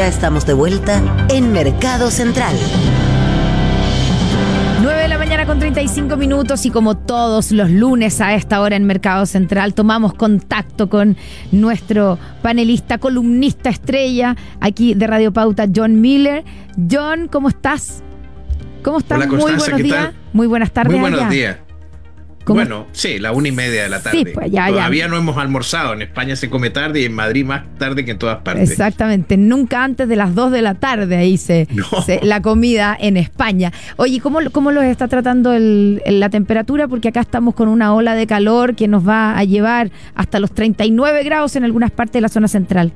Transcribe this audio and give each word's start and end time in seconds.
Ya 0.00 0.08
estamos 0.08 0.46
de 0.46 0.54
vuelta 0.54 1.02
en 1.28 1.52
Mercado 1.52 2.10
Central. 2.10 2.56
9 4.80 5.02
de 5.02 5.08
la 5.08 5.18
mañana 5.18 5.44
con 5.44 5.58
35 5.58 6.16
minutos 6.16 6.64
y 6.64 6.70
como 6.70 6.96
todos 6.96 7.52
los 7.52 7.68
lunes 7.68 8.22
a 8.22 8.34
esta 8.34 8.62
hora 8.62 8.76
en 8.76 8.86
Mercado 8.86 9.26
Central 9.26 9.74
tomamos 9.74 10.14
contacto 10.14 10.88
con 10.88 11.18
nuestro 11.52 12.18
panelista, 12.40 12.96
columnista 12.96 13.68
estrella 13.68 14.36
aquí 14.58 14.94
de 14.94 15.06
Radio 15.06 15.34
Pauta, 15.34 15.66
John 15.70 16.00
Miller. 16.00 16.44
John, 16.90 17.28
¿cómo 17.28 17.50
estás? 17.50 18.02
¿Cómo 18.82 19.00
estás? 19.00 19.18
Hola, 19.18 19.26
Muy 19.26 19.38
buenos 19.38 19.76
días. 19.76 20.14
Muy 20.32 20.46
buenas 20.46 20.70
tardes. 20.70 20.92
Muy 20.92 21.00
buenos 21.00 21.20
allá. 21.20 21.28
días. 21.28 21.56
Bueno, 22.54 22.86
sí, 22.92 23.18
la 23.18 23.32
una 23.32 23.48
y 23.48 23.52
media 23.52 23.82
de 23.84 23.88
la 23.88 24.02
tarde. 24.02 24.18
Sí, 24.18 24.24
pues, 24.32 24.50
ya, 24.50 24.66
ya. 24.68 24.74
Todavía 24.74 25.08
no 25.08 25.16
hemos 25.16 25.36
almorzado. 25.36 25.92
En 25.94 26.02
España 26.02 26.36
se 26.36 26.48
come 26.50 26.70
tarde 26.70 27.00
y 27.00 27.04
en 27.04 27.12
Madrid 27.12 27.44
más 27.44 27.62
tarde 27.78 28.04
que 28.04 28.10
en 28.12 28.18
todas 28.18 28.38
partes. 28.42 28.70
Exactamente, 28.70 29.36
nunca 29.36 29.84
antes 29.84 30.08
de 30.08 30.16
las 30.16 30.34
2 30.34 30.52
de 30.52 30.62
la 30.62 30.74
tarde 30.74 31.16
ahí 31.16 31.36
se, 31.36 31.68
No. 31.74 31.84
se- 32.02 32.20
la 32.22 32.42
comida 32.42 32.96
en 32.98 33.16
España. 33.16 33.72
Oye, 33.96 34.20
¿cómo, 34.20 34.38
cómo 34.52 34.70
los 34.72 34.84
está 34.84 35.08
tratando 35.08 35.52
el- 35.52 36.02
el- 36.04 36.20
la 36.20 36.30
temperatura? 36.30 36.88
Porque 36.88 37.08
acá 37.08 37.20
estamos 37.20 37.54
con 37.54 37.68
una 37.68 37.94
ola 37.94 38.14
de 38.14 38.26
calor 38.26 38.74
que 38.74 38.88
nos 38.88 39.06
va 39.06 39.36
a 39.38 39.44
llevar 39.44 39.90
hasta 40.14 40.40
los 40.40 40.52
39 40.52 41.22
grados 41.24 41.56
en 41.56 41.64
algunas 41.64 41.90
partes 41.90 42.14
de 42.14 42.20
la 42.22 42.28
zona 42.28 42.48
central. 42.48 42.92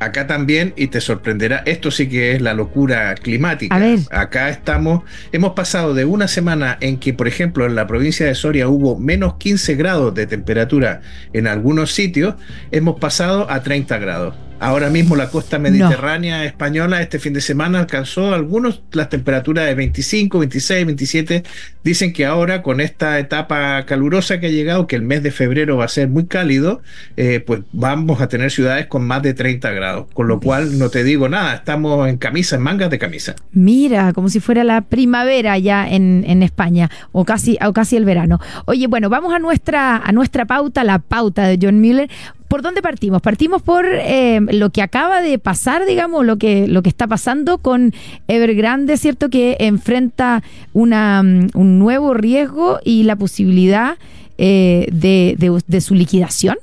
Acá 0.00 0.26
también, 0.26 0.74
y 0.76 0.88
te 0.88 1.00
sorprenderá, 1.00 1.62
esto 1.66 1.90
sí 1.90 2.08
que 2.08 2.32
es 2.32 2.40
la 2.40 2.54
locura 2.54 3.14
climática. 3.16 3.74
A 3.74 3.78
ver. 3.78 3.98
Acá 4.10 4.48
estamos, 4.48 5.02
hemos 5.32 5.52
pasado 5.54 5.92
de 5.92 6.04
una 6.04 6.28
semana 6.28 6.78
en 6.80 6.98
que, 6.98 7.12
por 7.12 7.26
ejemplo, 7.26 7.66
en 7.66 7.74
la 7.74 7.86
provincia 7.86 8.26
de 8.26 8.34
Soria 8.34 8.68
hubo 8.68 8.96
menos 8.96 9.34
15 9.38 9.74
grados 9.74 10.14
de 10.14 10.26
temperatura 10.26 11.00
en 11.32 11.46
algunos 11.48 11.92
sitios, 11.92 12.36
hemos 12.70 13.00
pasado 13.00 13.50
a 13.50 13.62
30 13.62 13.98
grados. 13.98 14.47
Ahora 14.60 14.90
mismo 14.90 15.14
la 15.14 15.30
costa 15.30 15.58
mediterránea 15.58 16.44
española 16.44 17.00
este 17.00 17.18
fin 17.18 17.32
de 17.32 17.40
semana 17.40 17.78
alcanzó 17.78 18.34
algunos 18.34 18.82
las 18.92 19.08
temperaturas 19.08 19.66
de 19.66 19.74
25, 19.74 20.38
26, 20.40 20.86
27. 20.86 21.42
Dicen 21.84 22.12
que 22.12 22.26
ahora 22.26 22.62
con 22.62 22.80
esta 22.80 23.18
etapa 23.18 23.84
calurosa 23.86 24.40
que 24.40 24.46
ha 24.46 24.50
llegado, 24.50 24.86
que 24.86 24.96
el 24.96 25.02
mes 25.02 25.22
de 25.22 25.30
febrero 25.30 25.76
va 25.76 25.84
a 25.84 25.88
ser 25.88 26.08
muy 26.08 26.26
cálido, 26.26 26.82
eh, 27.16 27.42
pues 27.46 27.60
vamos 27.72 28.20
a 28.20 28.28
tener 28.28 28.50
ciudades 28.50 28.86
con 28.86 29.06
más 29.06 29.22
de 29.22 29.32
30 29.32 29.70
grados. 29.70 30.06
Con 30.12 30.26
lo 30.26 30.40
cual 30.40 30.78
no 30.78 30.90
te 30.90 31.04
digo 31.04 31.28
nada, 31.28 31.54
estamos 31.54 32.08
en 32.08 32.16
camisa, 32.16 32.56
en 32.56 32.62
mangas 32.62 32.90
de 32.90 32.98
camisa. 32.98 33.36
Mira, 33.52 34.12
como 34.12 34.28
si 34.28 34.40
fuera 34.40 34.64
la 34.64 34.82
primavera 34.82 35.56
ya 35.58 35.88
en, 35.88 36.24
en 36.26 36.42
España 36.42 36.90
o 37.12 37.24
casi, 37.24 37.58
o 37.64 37.72
casi 37.72 37.96
el 37.96 38.04
verano. 38.04 38.40
Oye, 38.64 38.86
bueno, 38.88 39.08
vamos 39.08 39.32
a 39.32 39.38
nuestra, 39.38 39.96
a 39.96 40.12
nuestra 40.12 40.46
pauta, 40.46 40.82
la 40.82 40.98
pauta 40.98 41.46
de 41.46 41.58
John 41.60 41.80
Miller. 41.80 42.10
¿Por 42.48 42.62
dónde 42.62 42.80
partimos? 42.82 43.20
Partimos 43.22 43.60
por 43.62 43.84
eh, 43.86 44.40
lo 44.52 44.70
que 44.70 44.80
acaba 44.82 45.20
de 45.20 45.38
pasar, 45.38 45.84
digamos, 45.86 46.24
lo 46.24 46.38
que, 46.38 46.66
lo 46.66 46.82
que 46.82 46.88
está 46.88 47.06
pasando 47.06 47.58
con 47.58 47.92
Evergrande, 48.26 48.96
¿cierto? 48.96 49.28
Que 49.28 49.56
enfrenta 49.60 50.42
una, 50.72 51.22
mm, 51.22 51.50
un 51.54 51.78
nuevo 51.78 52.14
riesgo 52.14 52.78
y 52.84 53.02
la 53.02 53.16
posibilidad 53.16 53.98
eh, 54.38 54.86
de, 54.92 55.34
de- 55.38 55.60
de 55.66 55.80
su 55.80 55.94
liquidación. 55.94 56.56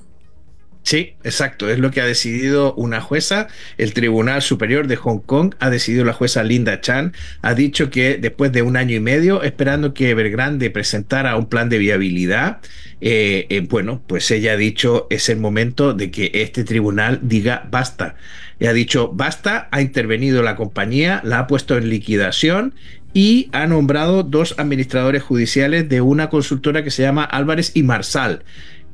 Sí, 0.85 1.15
exacto. 1.23 1.67
Es 1.67 1.79
lo 1.79 1.89
que 1.89 1.99
ha 1.99 2.05
decidido 2.05 2.75
una 2.75 3.01
jueza. 3.01 3.47
El 3.79 3.95
Tribunal 3.95 4.43
Superior 4.43 4.85
de 4.85 4.95
Hong 4.95 5.17
Kong 5.17 5.55
ha 5.59 5.71
decidido 5.71 6.05
la 6.05 6.13
jueza 6.13 6.43
Linda 6.43 6.79
Chan. 6.79 7.11
Ha 7.41 7.55
dicho 7.55 7.89
que 7.89 8.19
después 8.19 8.51
de 8.51 8.61
un 8.61 8.77
año 8.77 8.95
y 8.95 8.99
medio, 8.99 9.41
esperando 9.41 9.95
que 9.95 10.11
Evergrande 10.11 10.69
presentara 10.69 11.37
un 11.37 11.47
plan 11.47 11.69
de 11.69 11.79
viabilidad, 11.79 12.59
eh, 13.01 13.47
eh, 13.49 13.61
bueno, 13.67 14.03
pues 14.05 14.29
ella 14.29 14.51
ha 14.51 14.57
dicho 14.57 15.07
es 15.09 15.27
el 15.29 15.37
momento 15.37 15.93
de 15.93 16.11
que 16.11 16.29
este 16.35 16.63
tribunal 16.63 17.19
diga 17.23 17.67
basta. 17.71 18.15
Y 18.59 18.67
ha 18.67 18.73
dicho 18.73 19.11
basta, 19.11 19.67
ha 19.71 19.81
intervenido 19.81 20.43
la 20.43 20.55
compañía, 20.55 21.19
la 21.23 21.39
ha 21.39 21.47
puesto 21.47 21.77
en 21.77 21.89
liquidación 21.89 22.75
y 23.11 23.49
ha 23.53 23.65
nombrado 23.65 24.23
dos 24.23 24.55
administradores 24.59 25.23
judiciales 25.23 25.87
de 25.87 26.01
una 26.01 26.29
consultora 26.29 26.83
que 26.83 26.91
se 26.91 27.01
llama 27.01 27.23
Álvarez 27.23 27.71
y 27.73 27.81
Marsal. 27.81 28.43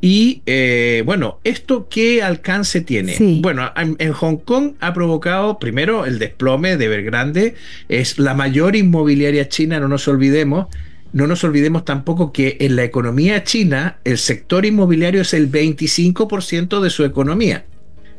Y 0.01 0.41
eh, 0.47 1.03
bueno, 1.05 1.39
¿esto 1.43 1.87
qué 1.87 2.23
alcance 2.23 2.81
tiene? 2.81 3.15
Sí. 3.15 3.39
Bueno, 3.41 3.71
en, 3.75 3.95
en 3.99 4.13
Hong 4.13 4.37
Kong 4.37 4.73
ha 4.79 4.93
provocado 4.93 5.59
primero 5.59 6.05
el 6.05 6.17
desplome 6.17 6.75
de 6.75 6.85
Evergrande, 6.85 7.55
es 7.87 8.17
la 8.17 8.33
mayor 8.33 8.75
inmobiliaria 8.75 9.47
china, 9.47 9.79
no 9.79 9.87
nos 9.87 10.07
olvidemos. 10.07 10.67
No 11.13 11.27
nos 11.27 11.43
olvidemos 11.43 11.83
tampoco 11.83 12.31
que 12.31 12.55
en 12.61 12.77
la 12.77 12.85
economía 12.85 13.43
china 13.43 13.97
el 14.05 14.17
sector 14.17 14.65
inmobiliario 14.65 15.21
es 15.21 15.33
el 15.33 15.51
25% 15.51 16.79
de 16.79 16.89
su 16.89 17.03
economía. 17.03 17.65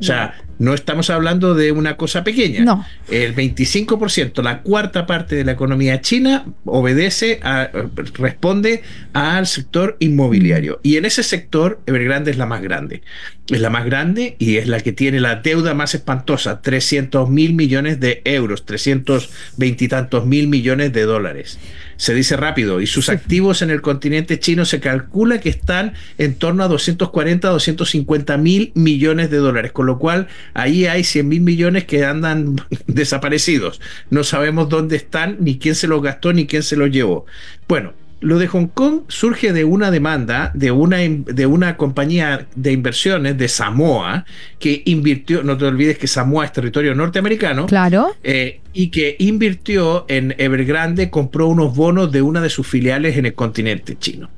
O 0.01 0.03
sea, 0.03 0.35
no 0.59 0.75
estamos 0.75 1.11
hablando 1.11 1.55
de 1.55 1.73
una 1.73 1.97
cosa 1.97 2.23
pequeña. 2.25 2.65
No. 2.65 2.85
El 3.09 3.35
25%, 3.35 4.43
la 4.43 4.63
cuarta 4.63 5.07
parte 5.07 5.35
de 5.37 5.45
la 5.45 5.53
economía 5.53 6.01
china, 6.01 6.45
obedece 6.65 7.41
a, 7.43 7.69
responde 8.15 8.83
al 9.13 9.47
sector 9.47 9.97
inmobiliario. 9.99 10.81
Y 10.83 10.97
en 10.97 11.05
ese 11.05 11.23
sector, 11.23 11.81
Evergrande 11.87 12.31
es 12.31 12.39
la 12.39 12.47
más 12.47 12.63
grande. 12.63 13.03
Es 13.49 13.61
la 13.61 13.71
más 13.71 13.85
grande 13.85 14.37
y 14.39 14.59
es 14.59 14.69
la 14.69 14.79
que 14.81 14.93
tiene 14.93 15.19
la 15.19 15.37
deuda 15.37 15.75
más 15.75 15.97
espantosa, 15.97 16.63
300 16.63 17.29
mil 17.29 17.55
millones 17.55 17.99
de 17.99 18.23
euros, 18.25 18.65
320 18.65 19.85
y 19.85 19.89
tantos 19.89 20.27
mil 20.27 20.47
millones 20.47 20.93
de 20.93 21.03
dólares. 21.03 21.59
Se 21.97 22.15
dice 22.15 22.37
rápido, 22.37 22.81
y 22.81 22.87
sus 22.87 23.09
activos 23.09 23.61
en 23.61 23.71
el 23.71 23.83
continente 23.83 24.39
chino 24.39 24.65
se 24.65 24.79
calcula 24.79 25.41
que 25.41 25.49
están 25.49 25.95
en 26.19 26.37
torno 26.37 26.63
a 26.63 26.69
240, 26.69 27.49
250 27.49 28.37
mil 28.37 28.71
millones 28.75 29.29
de 29.29 29.39
dólares, 29.39 29.73
con 29.73 29.87
lo 29.87 29.99
cual 29.99 30.29
ahí 30.55 30.87
hay 30.87 31.03
100 31.03 31.29
mil 31.29 31.41
millones 31.41 31.85
que 31.85 32.05
andan 32.05 32.57
desaparecidos. 32.87 33.81
No 34.11 34.23
sabemos 34.23 34.69
dónde 34.69 34.95
están, 34.95 35.39
ni 35.41 35.59
quién 35.59 35.75
se 35.75 35.89
los 35.89 36.01
gastó, 36.01 36.33
ni 36.33 36.47
quién 36.47 36.63
se 36.63 36.77
los 36.77 36.91
llevó. 36.91 37.27
Bueno, 37.67 37.93
lo 38.22 38.38
de 38.38 38.47
Hong 38.47 38.69
Kong 38.69 39.00
surge 39.09 39.53
de 39.53 39.65
una 39.65 39.91
demanda 39.91 40.50
de 40.55 40.71
una, 40.71 40.99
de 40.99 41.47
una 41.47 41.77
compañía 41.77 42.47
de 42.55 42.72
inversiones 42.72 43.37
de 43.37 43.49
Samoa 43.49 44.25
que 44.59 44.83
invirtió, 44.87 45.43
no 45.43 45.56
te 45.59 45.65
olvides 45.66 45.99
que 45.99 46.06
Samoa 46.06 46.44
es 46.44 46.53
territorio 46.53 46.94
norteamericano, 46.94 47.66
Claro. 47.66 48.15
eh, 48.22 48.61
y 48.72 48.88
que 48.88 49.16
invirtió 49.19 50.06
en 50.09 50.34
Evergrande, 50.38 51.11
compró 51.11 51.49
unos 51.49 51.77
bonos 51.77 52.11
de 52.12 52.22
una 52.22 52.41
de 52.41 52.49
sus 52.49 52.66
filiales 52.66 53.16
en 53.16 53.27
el 53.27 53.34
continente 53.34 53.97
chino. 53.99 54.31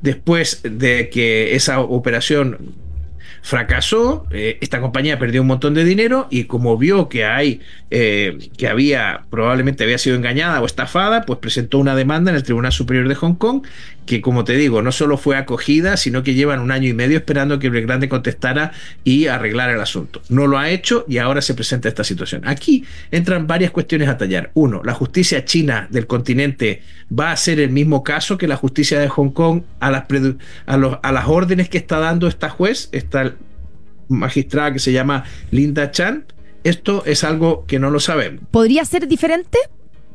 Después 0.00 0.60
de 0.62 1.08
que 1.10 1.54
esa 1.54 1.80
operación 1.80 2.58
fracasó, 3.42 4.26
eh, 4.30 4.58
esta 4.60 4.80
compañía 4.80 5.18
perdió 5.18 5.40
un 5.40 5.48
montón 5.48 5.74
de 5.74 5.84
dinero 5.84 6.26
y 6.30 6.44
como 6.44 6.76
vio 6.76 7.08
que 7.08 7.24
hay 7.24 7.60
eh, 7.90 8.50
que 8.56 8.68
había 8.68 9.22
probablemente 9.30 9.84
había 9.84 9.98
sido 9.98 10.16
engañada 10.16 10.60
o 10.60 10.66
estafada, 10.66 11.22
pues 11.22 11.38
presentó 11.38 11.78
una 11.78 11.94
demanda 11.94 12.30
en 12.30 12.36
el 12.36 12.42
Tribunal 12.42 12.72
Superior 12.72 13.08
de 13.08 13.14
Hong 13.14 13.34
Kong 13.34 13.62
que 14.06 14.20
como 14.20 14.42
te 14.44 14.54
digo, 14.56 14.82
no 14.82 14.90
solo 14.92 15.16
fue 15.16 15.36
acogida, 15.36 15.96
sino 15.96 16.22
que 16.24 16.34
llevan 16.34 16.58
un 16.60 16.72
año 16.72 16.88
y 16.88 16.94
medio 16.94 17.16
esperando 17.18 17.58
que 17.58 17.68
Evergrande 17.68 18.08
contestara 18.08 18.72
y 19.04 19.26
arreglara 19.28 19.72
el 19.72 19.80
asunto. 19.80 20.20
No 20.28 20.46
lo 20.48 20.58
ha 20.58 20.68
hecho 20.70 21.04
y 21.08 21.18
ahora 21.18 21.40
se 21.42 21.54
presenta 21.54 21.88
esta 21.88 22.02
situación. 22.02 22.42
Aquí 22.44 22.84
entran 23.12 23.46
varias 23.46 23.70
cuestiones 23.70 24.08
a 24.08 24.16
tallar. 24.18 24.50
Uno, 24.54 24.82
la 24.84 24.94
justicia 24.94 25.44
china 25.44 25.86
del 25.90 26.06
continente 26.08 26.82
va 27.16 27.30
a 27.30 27.36
ser 27.36 27.60
el 27.60 27.70
mismo 27.70 28.02
caso 28.02 28.36
que 28.36 28.48
la 28.48 28.56
justicia 28.56 28.98
de 28.98 29.08
Hong 29.08 29.30
Kong 29.30 29.62
a 29.78 29.90
las, 29.90 30.04
a 30.66 30.76
los- 30.76 30.98
a 31.02 31.12
las 31.12 31.28
órdenes 31.28 31.68
que 31.68 31.78
está 31.78 31.98
dando 31.98 32.26
esta 32.26 32.48
juez, 32.48 32.88
esta 32.92 33.34
magistrada 34.08 34.72
que 34.72 34.78
se 34.80 34.92
llama 34.92 35.24
Linda 35.50 35.90
Chan. 35.90 36.24
Esto 36.64 37.04
es 37.06 37.24
algo 37.24 37.64
que 37.66 37.78
no 37.78 37.90
lo 37.90 38.00
sabemos. 38.00 38.42
¿Podría 38.50 38.84
ser 38.84 39.06
diferente? 39.08 39.58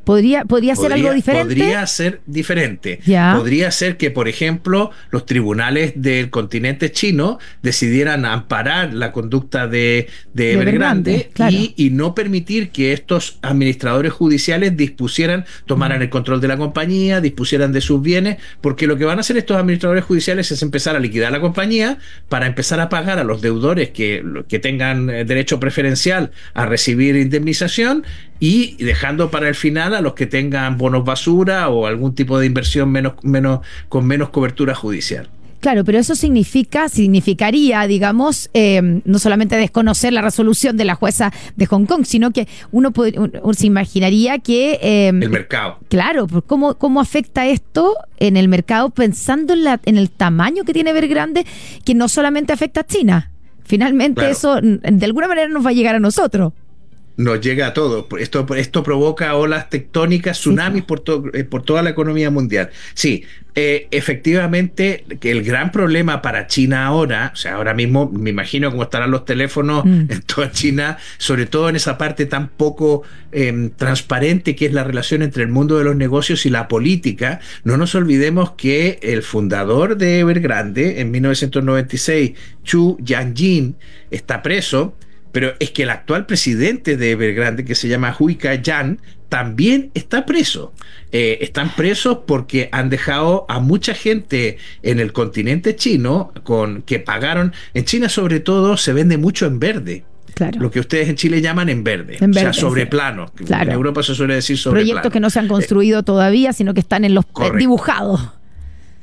¿Podría, 0.06 0.46
podría 0.46 0.76
ser 0.76 0.94
algo 0.94 1.12
diferente? 1.14 1.56
Podría 1.56 1.86
ser 1.88 2.22
diferente. 2.26 3.00
Ya. 3.06 3.34
Podría 3.36 3.72
ser 3.72 3.98
que, 3.98 4.12
por 4.12 4.28
ejemplo, 4.28 4.92
los 5.10 5.26
tribunales 5.26 5.94
del 5.96 6.30
continente 6.30 6.92
chino 6.92 7.40
decidieran 7.64 8.26
amparar 8.26 8.94
la 8.94 9.12
conducta 9.12 9.68
de, 9.68 10.08
de 10.34 10.44
De 10.44 10.54
Evergrande 10.54 11.12
Evergrande, 11.12 11.32
claro. 11.34 11.52
y, 11.52 11.74
y 11.76 11.90
no 11.90 12.14
permitir 12.14 12.70
que 12.70 12.94
estos 12.94 13.40
administradores 13.41 14.14
judiciales 14.14 14.78
dispusieran, 14.78 15.46
tomaran 15.66 16.02
el 16.02 16.09
control 16.09 16.40
de 16.40 16.47
la 16.47 16.58
compañía, 16.58 17.20
dispusieran 17.20 17.72
de 17.72 17.82
sus 17.82 18.02
bienes, 18.02 18.38
porque 18.62 18.88
lo 18.88 18.97
que 18.97 19.06
van 19.06 19.18
a 19.18 19.22
hacer 19.22 19.38
estos 19.38 19.58
administradores 19.58 20.03
judiciales 20.03 20.52
es 20.52 20.62
empezar 20.62 20.96
a 20.96 21.00
liquidar 21.00 21.32
la 21.32 21.41
compañía 21.41 21.97
para 22.29 22.46
empezar 22.46 22.79
a 22.79 22.90
pagar 22.90 23.18
a 23.18 23.24
los 23.24 23.41
deudores 23.41 23.90
que, 23.90 24.24
que 24.47 24.59
tengan 24.59 25.09
eh, 25.09 25.26
derecho 25.26 25.59
preferencial 25.59 26.32
a 26.53 26.66
recibir 26.66 27.16
indemnización 27.16 28.03
y 28.40 28.76
dejando 28.84 29.32
para 29.32 29.47
el 29.47 29.55
final 29.55 29.96
a 29.96 30.02
los 30.02 30.14
que 30.14 30.26
tengan 30.26 30.78
bonos 30.78 31.05
basura 31.05 31.70
o 31.70 31.85
algún 31.87 32.14
tipo 32.16 32.37
de 32.40 32.46
inversión 32.46 32.90
menos, 32.91 33.14
menos, 33.23 33.61
con 33.90 34.05
menos 34.05 34.29
cobertura 34.29 34.76
judicial. 34.76 35.29
Claro, 35.61 35.84
pero 35.84 35.97
eso 35.97 36.14
significa, 36.14 36.90
significaría, 36.90 37.87
digamos, 37.87 38.52
eh, 38.53 39.02
no 39.03 39.17
solamente 39.17 39.55
desconocer 39.55 40.14
la 40.14 40.22
resolución 40.22 40.78
de 40.78 40.85
la 40.85 40.93
jueza 40.93 41.34
de 41.55 41.66
Hong 41.66 41.85
Kong, 41.85 42.05
sino 42.05 42.29
que 42.29 42.47
uno, 42.72 42.93
un- 43.41 43.55
se 43.55 43.66
imaginaría 43.66 44.38
que... 44.38 44.73
eh, 44.79 45.08
El 45.08 45.29
mercado. 45.31 45.79
Claro, 45.90 46.28
pues 46.28 46.43
¿cómo, 46.46 46.76
¿cómo 46.76 47.02
afecta 47.02 47.47
esto 47.47 47.96
en 48.20 48.38
el 48.38 48.47
mercado 48.47 48.91
pensando 48.91 49.53
en, 49.53 49.64
la, 49.64 49.79
en 49.85 49.97
el 49.97 50.11
tamaño 50.11 50.66
que 50.66 50.73
tiene 50.73 50.91
Evergrande, 50.91 51.47
que 51.84 51.96
no 51.96 52.09
solamente 52.09 52.53
afecta 52.53 52.81
a 52.81 52.85
China? 52.85 53.31
Finalmente 53.64 54.20
Claro. 54.20 54.31
eso 54.34 54.59
de 54.61 55.05
alguna 55.05 55.28
manera 55.28 55.47
nos 55.49 55.66
va 55.66 55.72
a 55.72 55.73
llegar 55.73 55.96
a 55.96 55.99
nosotros. 55.99 56.53
Nos 57.17 57.41
llega 57.41 57.67
a 57.67 57.73
todo. 57.73 58.08
Esto, 58.20 58.46
esto 58.56 58.84
provoca 58.84 59.35
olas 59.35 59.70
tectónicas, 59.70 60.40
tsunamis 60.40 60.84
por, 60.84 61.03
eh, 61.34 61.44
por 61.44 61.64
toda 61.64 61.82
la 61.82 61.91
economía 61.91 62.29
mundial. 62.29 62.70
Sí, 62.94 63.23
eh, 63.58 63.88
efectivamente, 63.91 65.06
que 65.22 65.32
el 65.32 65.41
gran 65.41 65.72
problema 65.72 66.22
para 66.22 66.47
China 66.47 66.85
ahora, 66.85 67.32
o 67.34 67.38
sea, 67.38 67.56
ahora 67.56 67.73
mismo 67.73 68.12
me 68.12 68.32
imagino 68.32 68.70
cómo 68.70 68.84
estarán 68.84 69.12
los 69.12 69.23
teléfonos 69.23 69.85
mm. 69.85 70.12
en 70.12 70.22
toda 70.23 70.52
China, 70.52 70.97
sobre 71.17 71.46
todo 71.46 71.70
en 71.70 71.78
esa 71.78 71.97
parte 71.97 72.26
tan 72.26 72.50
poco 72.50 73.03
em, 73.32 73.70
transparente 73.70 74.58
que 74.58 74.66
es 74.66 74.73
la 74.73 74.84
relación 74.84 75.22
entre 75.22 75.44
el 75.44 75.50
mundo 75.50 75.78
de 75.78 75.85
los 75.85 75.96
negocios 75.96 76.46
y 76.46 76.50
la 76.50 76.67
política. 76.67 77.40
No 77.64 77.78
nos 77.78 77.96
olvidemos 77.96 78.52
que 78.52 79.00
el 79.02 79.23
fundador 79.23 79.96
de 79.96 80.20
Evergrande 80.20 81.00
en 81.00 81.12
1996, 81.12 82.34
Chu 82.66 82.97
Yanjin, 83.00 83.78
está 84.12 84.41
preso 84.41 84.97
pero 85.35 85.53
es 85.59 85.72
que 85.72 85.84
el 85.84 85.90
actual 85.90 86.26
presidente 86.26 86.96
de 86.96 87.11
Evergrande, 87.11 87.66
que 87.66 87.76
se 87.76 87.90
llama 87.90 88.16
Hui 88.17 88.35
Ka-yan, 88.35 89.02
también 89.28 89.91
está 89.93 90.26
preso. 90.26 90.72
Eh, 91.11 91.40
están 91.41 91.76
presos 91.76 92.20
porque 92.26 92.70
han 92.72 92.90
dejado 92.90 93.46
a 93.49 93.59
mucha 93.59 93.93
gente 93.93 94.58
en 94.82 95.02
el 95.02 95.11
continente 95.11 95.76
chino 95.76 96.32
con 96.43 96.84
que 96.84 96.99
pagaron. 96.99 97.52
En 97.73 97.84
China, 97.84 98.08
sobre 98.08 98.40
todo, 98.40 98.78
se 98.78 98.93
vende 98.93 99.17
mucho 99.17 99.46
en 99.46 99.59
verde. 99.59 100.05
Claro. 100.35 100.58
Lo 100.61 100.72
que 100.72 100.79
ustedes 100.79 101.09
en 101.09 101.17
Chile 101.17 101.41
llaman 101.41 101.67
en 101.67 101.84
verde, 101.84 102.17
o 102.17 102.31
sea, 102.34 102.53
sobre 102.53 102.85
plano. 102.85 103.29
En 103.38 103.72
Europa 103.72 104.03
se 104.03 104.16
suele 104.16 104.35
decir 104.35 104.58
sobre 104.58 104.84
Proyectos 104.84 105.11
que 105.11 105.20
no 105.20 105.29
se 105.29 105.40
han 105.40 105.49
construido 105.49 106.03
todavía, 106.03 106.53
sino 106.53 106.73
que 106.73 106.79
están 106.79 107.03
en 107.03 107.14
los 107.14 107.26
dibujados. 107.58 108.22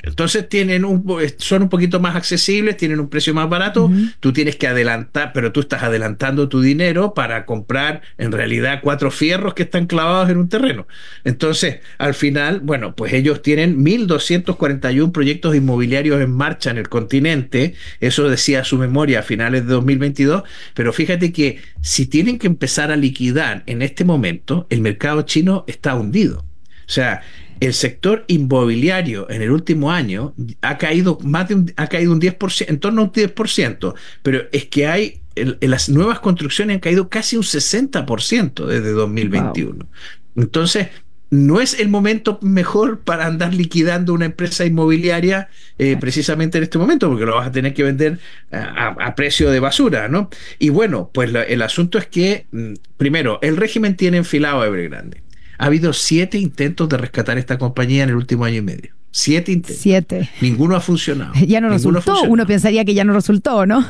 Entonces 0.03 0.49
tienen 0.49 0.85
un, 0.85 1.05
son 1.37 1.63
un 1.63 1.69
poquito 1.69 2.01
más 2.01 2.17
accesibles, 2.17 2.77
tienen 2.77 2.99
un 2.99 3.09
precio 3.09 3.33
más 3.35 3.49
barato, 3.49 3.91
tú 4.19 4.33
tienes 4.33 4.57
que 4.57 4.67
adelantar, 4.67 5.33
pero 5.33 5.53
tú 5.53 5.61
estás 5.61 5.85
adelantando 5.85 6.49
tu 6.49 6.61
dinero 6.61 7.15
para 7.15 7.47
comprar 7.47 8.03
en 8.19 8.33
realidad 8.33 8.81
cuatro 8.83 9.11
fierros 9.11 9.55
que 9.55 9.63
están 9.63 9.87
clavados 9.87 10.29
en 10.31 10.39
un 10.39 10.49
terreno. 10.49 10.87
Entonces, 11.25 11.81
al 11.99 12.15
final, 12.15 12.61
bueno, 12.61 12.97
pues 12.97 13.13
ellos 13.13 13.43
tienen 13.43 13.79
1.241 13.85 15.13
proyectos 15.13 15.55
inmobiliarios 15.55 16.21
en 16.21 16.33
marcha 16.33 16.71
en 16.71 16.79
el 16.79 16.89
continente, 16.89 17.75
eso 18.01 18.29
decía 18.29 18.65
su 18.65 18.79
memoria 18.79 19.21
a 19.21 19.23
finales 19.23 19.67
de 19.67 19.73
2022, 19.73 20.43
pero 20.75 20.93
fíjate 20.93 21.33
que 21.33 21.61
si 21.81 22.07
tienen 22.07 22.39
que 22.39 22.49
empezar 22.49 22.91
a 22.91 22.97
liquidar 22.97 23.63
en 23.67 23.83
este 23.83 24.05
momento, 24.05 24.67
el 24.69 24.81
mercado 24.81 25.23
chino 25.23 25.65
está 25.69 25.95
hundido. 25.95 26.45
O 26.87 26.95
sea, 26.95 27.23
el 27.67 27.75
sector 27.75 28.25
inmobiliario 28.27 29.31
en 29.31 29.41
el 29.41 29.53
último 29.53 29.93
año 29.93 30.35
ha 30.63 30.79
caído 30.79 31.19
más 31.23 31.49
de 31.49 31.55
un, 31.55 31.73
ha 31.77 31.87
caído 31.87 32.13
un 32.13 32.21
10%, 32.21 32.65
en 32.69 32.81
torno 32.81 33.03
a 33.03 33.05
un 33.05 33.13
10%, 33.13 33.95
pero 34.23 34.43
es 34.51 34.67
que 34.67 34.89
hay 34.89 35.21
en, 35.37 35.57
las 35.61 35.89
nuevas 35.89 36.19
construcciones 36.19 36.75
han 36.75 36.81
caído 36.81 37.09
casi 37.09 37.37
un 37.37 37.45
60% 37.45 38.67
desde 38.67 38.91
2021. 38.91 39.87
Entonces, 40.35 40.89
no 41.31 41.61
es 41.61 41.79
el 41.79 41.89
momento 41.89 42.41
mejor 42.43 43.01
para 43.01 43.27
andar 43.27 43.55
liquidando 43.55 44.13
una 44.13 44.27
empresa 44.27 44.67
inmobiliaria 44.67 45.49
eh, 45.79 45.97
precisamente 45.99 46.59
en 46.59 46.65
este 46.65 46.79
momento, 46.79 47.09
porque 47.09 47.25
lo 47.25 47.37
vas 47.37 47.47
a 47.47 47.53
tener 47.53 47.73
que 47.73 47.85
vender 47.85 48.19
a, 48.51 49.15
precio 49.15 49.51
de 49.51 49.61
basura, 49.61 50.09
¿no? 50.09 50.29
Y 50.59 50.71
bueno, 50.71 51.11
pues 51.15 51.33
el 51.33 51.63
asunto 51.63 51.97
es 51.97 52.07
que, 52.07 52.47
mm, 52.51 52.73
primero, 52.97 53.39
el 53.41 53.57
régimen 53.57 53.97
tiene 53.97 54.19
enfilado 54.19 54.61
a 54.61 54.67
Evergrande. 54.67 55.22
Ha 55.63 55.67
habido 55.67 55.93
siete 55.93 56.39
intentos 56.39 56.89
de 56.89 56.97
rescatar 56.97 57.39
esta 57.39 57.57
compañía 57.57 58.03
en 58.03 58.09
el 58.09 58.17
último 58.17 58.45
año 58.45 58.57
y 58.57 58.63
medio. 58.63 58.97
Siete 59.13 59.53
intentos. 59.53 59.81
Siete. 59.81 60.29
Ninguno 60.41 60.75
ha 60.75 60.81
funcionado. 60.81 61.35
Ya 61.47 61.61
no 61.61 61.69
resultó. 61.69 62.25
Uno 62.25 62.45
pensaría 62.49 62.85
que 62.85 62.95
ya 62.95 63.05
no 63.05 63.13
resultó, 63.13 63.65
¿no? 63.65 63.87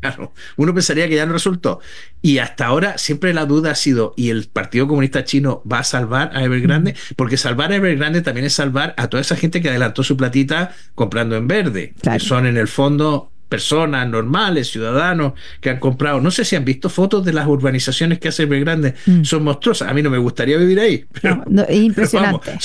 Claro, 0.00 0.34
uno 0.56 0.74
pensaría 0.74 1.08
que 1.08 1.14
ya 1.14 1.24
no 1.24 1.32
resultó. 1.32 1.80
Y 2.20 2.36
hasta 2.36 2.66
ahora 2.66 2.98
siempre 2.98 3.32
la 3.32 3.46
duda 3.46 3.70
ha 3.70 3.74
sido, 3.74 4.12
¿y 4.18 4.28
el 4.28 4.48
Partido 4.48 4.86
Comunista 4.86 5.24
Chino 5.24 5.62
va 5.70 5.78
a 5.78 5.84
salvar 5.84 6.32
a 6.34 6.44
Evergrande? 6.44 6.94
Porque 7.16 7.38
salvar 7.38 7.72
a 7.72 7.76
Evergrande 7.76 8.20
también 8.20 8.44
es 8.44 8.52
salvar 8.52 8.92
a 8.98 9.08
toda 9.08 9.22
esa 9.22 9.36
gente 9.36 9.62
que 9.62 9.70
adelantó 9.70 10.02
su 10.02 10.18
platita 10.18 10.74
comprando 10.94 11.34
en 11.36 11.48
verde, 11.48 11.94
que 12.02 12.20
son 12.20 12.44
en 12.44 12.58
el 12.58 12.68
fondo 12.68 13.32
personas 13.48 14.08
normales, 14.08 14.70
ciudadanos 14.70 15.34
que 15.60 15.70
han 15.70 15.78
comprado. 15.78 16.20
No 16.20 16.30
sé 16.30 16.44
si 16.44 16.56
han 16.56 16.64
visto 16.64 16.88
fotos 16.88 17.24
de 17.24 17.32
las 17.32 17.46
urbanizaciones 17.46 18.18
que 18.18 18.28
hace 18.28 18.46
Belgrande. 18.46 18.94
Mm. 19.06 19.24
Son 19.24 19.44
monstruosas. 19.44 19.88
A 19.88 19.94
mí 19.94 20.02
no 20.02 20.10
me 20.10 20.18
gustaría 20.18 20.56
vivir 20.56 20.80
ahí. 20.80 21.04
es 21.68 21.76
impresionante. 21.76 22.58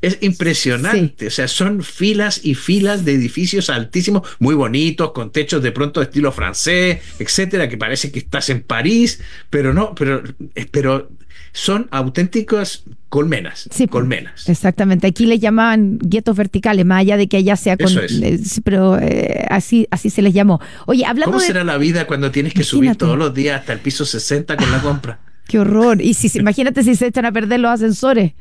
Es 0.00 0.18
impresionante. 0.20 1.26
O 1.26 1.30
sea, 1.30 1.48
son 1.48 1.82
filas 1.82 2.40
y 2.44 2.54
filas 2.54 3.04
de 3.04 3.14
edificios 3.14 3.70
altísimos, 3.70 4.28
muy 4.38 4.54
bonitos, 4.54 5.12
con 5.12 5.30
techos 5.30 5.62
de 5.62 5.72
pronto 5.72 6.00
de 6.00 6.04
estilo 6.04 6.32
francés, 6.32 6.98
etcétera, 7.18 7.68
que 7.68 7.76
parece 7.76 8.10
que 8.10 8.20
estás 8.20 8.50
en 8.50 8.62
París, 8.62 9.20
pero 9.50 9.72
no, 9.72 9.94
pero, 9.94 10.22
eh, 10.54 10.66
pero 10.70 11.10
son 11.52 11.88
auténticas 11.90 12.84
colmenas. 13.08 13.68
Sí, 13.72 13.88
colmenas. 13.88 14.48
Exactamente. 14.48 15.06
Aquí 15.06 15.26
le 15.26 15.38
llamaban 15.38 15.98
guetos 15.98 16.36
verticales, 16.36 16.86
más 16.86 17.00
allá 17.00 17.16
de 17.16 17.28
que 17.28 17.38
allá 17.38 17.56
sea 17.56 17.76
con. 17.76 17.92
Eh, 17.98 18.40
pero 18.64 18.98
eh, 18.98 19.46
así, 19.50 19.86
así 19.90 20.10
se 20.10 20.22
les 20.22 20.32
llamó. 20.32 20.60
Oye, 20.86 21.04
hablando. 21.04 21.32
¿Cómo 21.32 21.44
será 21.44 21.64
la 21.64 21.76
vida 21.76 22.06
cuando 22.06 22.30
tienes 22.30 22.54
que 22.54 22.62
subir 22.62 22.94
todos 22.96 23.18
los 23.18 23.34
días 23.34 23.60
hasta 23.60 23.72
el 23.72 23.80
piso 23.80 24.04
60 24.04 24.56
con 24.56 24.70
la 24.70 24.80
compra? 24.80 25.20
Qué 25.48 25.58
horror. 25.58 26.00
Y 26.00 26.14
si 26.14 26.38
imagínate 26.38 26.84
si 26.84 26.94
se 26.94 27.08
echan 27.08 27.24
a 27.24 27.32
perder 27.32 27.58
los 27.60 27.72
ascensores. 27.72 28.32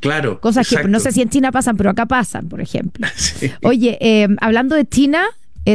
Claro. 0.00 0.40
Cosas 0.40 0.68
que 0.68 0.84
no 0.84 1.00
sé 1.00 1.12
si 1.12 1.22
en 1.22 1.30
China 1.30 1.52
pasan, 1.52 1.76
pero 1.76 1.90
acá 1.90 2.06
pasan, 2.06 2.48
por 2.48 2.60
ejemplo. 2.60 3.06
Oye, 3.62 3.98
eh, 4.00 4.28
hablando 4.40 4.76
de 4.76 4.86
China, 4.86 5.24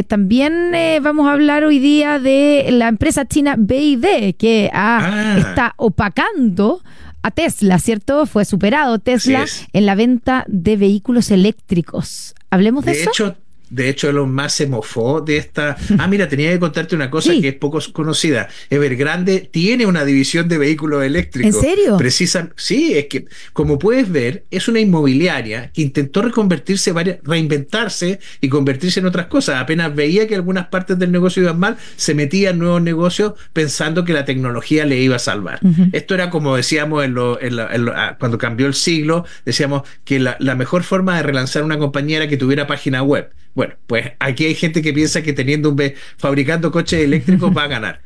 también 0.08 0.72
vamos 1.02 1.28
a 1.28 1.32
hablar 1.32 1.64
hoy 1.64 1.78
día 1.78 2.18
de 2.18 2.68
la 2.70 2.88
empresa 2.88 3.26
china 3.26 3.56
BID, 3.58 4.36
que 4.38 4.70
ah. 4.72 5.36
está 5.38 5.74
opacando 5.76 6.80
a 7.22 7.30
Tesla, 7.30 7.78
¿cierto? 7.78 8.26
Fue 8.26 8.44
superado 8.44 8.98
Tesla 8.98 9.44
en 9.72 9.86
la 9.86 9.94
venta 9.94 10.44
de 10.48 10.76
vehículos 10.76 11.30
eléctricos. 11.30 12.34
Hablemos 12.50 12.84
de, 12.84 12.92
de 12.92 13.00
eso. 13.00 13.10
Hecho, 13.10 13.36
de 13.72 13.88
hecho, 13.88 14.10
Elon 14.10 14.34
Musk 14.34 14.50
se 14.50 14.66
mofó 14.66 15.22
de 15.22 15.38
esta. 15.38 15.78
Ah, 15.98 16.06
mira, 16.06 16.28
tenía 16.28 16.50
que 16.52 16.58
contarte 16.58 16.94
una 16.94 17.10
cosa 17.10 17.32
que 17.40 17.48
es 17.48 17.54
poco 17.54 17.80
conocida. 17.92 18.48
Evergrande 18.68 19.48
tiene 19.50 19.86
una 19.86 20.04
división 20.04 20.46
de 20.46 20.58
vehículos 20.58 21.02
eléctricos. 21.02 21.54
¿En 21.54 21.60
serio? 21.60 21.96
Precisa... 21.96 22.50
Sí, 22.54 22.92
es 22.98 23.06
que, 23.06 23.24
como 23.54 23.78
puedes 23.78 24.12
ver, 24.12 24.44
es 24.50 24.68
una 24.68 24.78
inmobiliaria 24.78 25.70
que 25.72 25.80
intentó 25.80 26.20
reconvertirse, 26.20 26.92
reinventarse 27.22 28.20
y 28.42 28.50
convertirse 28.50 29.00
en 29.00 29.06
otras 29.06 29.28
cosas. 29.28 29.56
Apenas 29.56 29.94
veía 29.94 30.26
que 30.28 30.34
algunas 30.34 30.66
partes 30.66 30.98
del 30.98 31.10
negocio 31.10 31.42
iban 31.42 31.58
mal, 31.58 31.78
se 31.96 32.14
metía 32.14 32.50
en 32.50 32.58
nuevos 32.58 32.82
negocios 32.82 33.32
pensando 33.54 34.04
que 34.04 34.12
la 34.12 34.26
tecnología 34.26 34.84
le 34.84 34.98
iba 34.98 35.16
a 35.16 35.18
salvar. 35.18 35.60
Esto 35.92 36.14
era 36.14 36.28
como 36.28 36.56
decíamos 36.56 37.04
en 37.04 37.14
lo, 37.14 37.38
ah, 37.94 38.16
cuando 38.18 38.36
cambió 38.36 38.66
el 38.66 38.74
siglo, 38.74 39.24
decíamos 39.46 39.82
que 40.04 40.20
la, 40.20 40.36
la 40.40 40.56
mejor 40.56 40.82
forma 40.82 41.16
de 41.16 41.22
relanzar 41.22 41.62
una 41.62 41.78
compañía 41.78 42.18
era 42.18 42.28
que 42.28 42.36
tuviera 42.36 42.66
página 42.66 43.02
web. 43.02 43.30
Bueno, 43.54 43.74
pues 43.86 44.12
aquí 44.18 44.46
hay 44.46 44.54
gente 44.54 44.82
que 44.82 44.92
piensa 44.92 45.22
que 45.22 45.32
teniendo 45.32 45.70
un 45.70 45.76
fabricando 46.16 46.70
coches 46.70 47.00
eléctricos 47.00 47.54
va 47.56 47.64
a 47.64 47.68
ganar. 47.68 48.02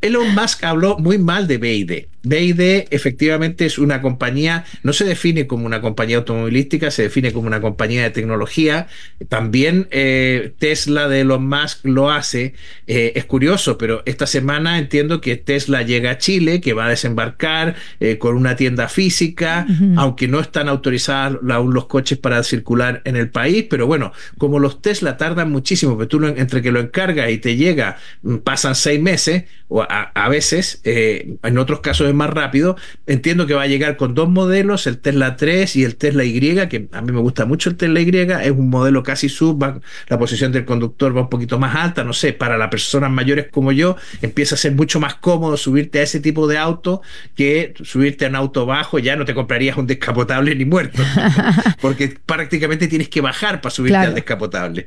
Elon 0.00 0.34
Musk 0.34 0.64
habló 0.64 0.98
muy 0.98 1.18
mal 1.18 1.46
de 1.46 1.58
BID. 1.58 2.06
BID 2.24 2.84
efectivamente 2.90 3.66
es 3.66 3.78
una 3.78 4.00
compañía, 4.00 4.64
no 4.82 4.92
se 4.92 5.04
define 5.04 5.46
como 5.46 5.66
una 5.66 5.80
compañía 5.80 6.18
automovilística, 6.18 6.90
se 6.90 7.02
define 7.02 7.32
como 7.32 7.48
una 7.48 7.60
compañía 7.60 8.02
de 8.02 8.10
tecnología. 8.10 8.86
También 9.28 9.88
eh, 9.90 10.52
Tesla 10.58 11.08
de 11.08 11.20
Elon 11.20 11.48
Musk 11.48 11.84
lo 11.84 12.10
hace. 12.10 12.54
Eh, 12.86 13.12
es 13.16 13.24
curioso, 13.24 13.76
pero 13.76 14.02
esta 14.06 14.26
semana 14.26 14.78
entiendo 14.78 15.20
que 15.20 15.36
Tesla 15.36 15.82
llega 15.82 16.12
a 16.12 16.18
Chile, 16.18 16.60
que 16.60 16.72
va 16.74 16.86
a 16.86 16.90
desembarcar 16.90 17.74
eh, 17.98 18.18
con 18.18 18.36
una 18.36 18.56
tienda 18.56 18.88
física, 18.88 19.66
aunque 19.96 20.28
no 20.28 20.40
están 20.40 20.68
autorizados 20.68 21.40
aún 21.50 21.74
los 21.74 21.86
coches 21.86 22.18
para 22.18 22.42
circular 22.42 23.02
en 23.04 23.16
el 23.16 23.30
país, 23.30 23.66
pero 23.68 23.86
bueno, 23.86 24.12
como 24.38 24.58
los 24.58 24.80
Tesla 24.80 25.16
tardan 25.16 25.50
muchísimo, 25.50 25.96
pero 25.96 26.08
tú 26.08 26.24
entre 26.26 26.62
que 26.62 26.72
lo 26.72 26.80
encargas 26.80 27.30
y 27.30 27.38
te 27.38 27.56
llega, 27.56 27.98
mm, 28.22 28.36
pasan 28.38 28.74
seis 28.74 29.00
meses, 29.00 29.44
o 29.68 29.82
a, 29.82 30.28
veces, 30.28 30.82
en 30.84 31.58
otros 31.58 31.80
casos 31.80 32.11
más 32.12 32.30
rápido. 32.30 32.76
Entiendo 33.06 33.46
que 33.46 33.54
va 33.54 33.62
a 33.62 33.66
llegar 33.66 33.96
con 33.96 34.14
dos 34.14 34.28
modelos, 34.28 34.86
el 34.86 34.98
Tesla 34.98 35.36
3 35.36 35.76
y 35.76 35.84
el 35.84 35.96
Tesla 35.96 36.24
Y, 36.24 36.40
que 36.68 36.88
a 36.92 37.00
mí 37.00 37.12
me 37.12 37.20
gusta 37.20 37.44
mucho 37.44 37.70
el 37.70 37.76
Tesla 37.76 38.00
Y, 38.00 38.10
es 38.12 38.50
un 38.50 38.70
modelo 38.70 39.02
casi 39.02 39.28
sub, 39.28 39.82
la 40.08 40.18
posición 40.18 40.52
del 40.52 40.64
conductor 40.64 41.16
va 41.16 41.22
un 41.22 41.28
poquito 41.28 41.58
más 41.58 41.74
alta, 41.76 42.04
no 42.04 42.12
sé, 42.12 42.32
para 42.32 42.56
las 42.56 42.68
personas 42.68 43.10
mayores 43.10 43.46
como 43.50 43.72
yo, 43.72 43.96
empieza 44.20 44.54
a 44.54 44.58
ser 44.58 44.72
mucho 44.72 45.00
más 45.00 45.14
cómodo 45.16 45.56
subirte 45.56 46.00
a 46.00 46.02
ese 46.02 46.20
tipo 46.20 46.46
de 46.46 46.58
auto 46.58 47.02
que 47.34 47.74
subirte 47.82 48.26
a 48.26 48.28
un 48.28 48.36
auto 48.36 48.66
bajo, 48.66 48.98
ya 48.98 49.16
no 49.16 49.24
te 49.24 49.34
comprarías 49.34 49.76
un 49.76 49.86
descapotable 49.86 50.54
ni 50.54 50.64
muerto, 50.64 51.02
porque 51.80 52.18
prácticamente 52.24 52.88
tienes 52.88 53.08
que 53.08 53.20
bajar 53.20 53.60
para 53.60 53.74
subirte 53.74 53.96
al 53.96 54.14
descapotable. 54.14 54.86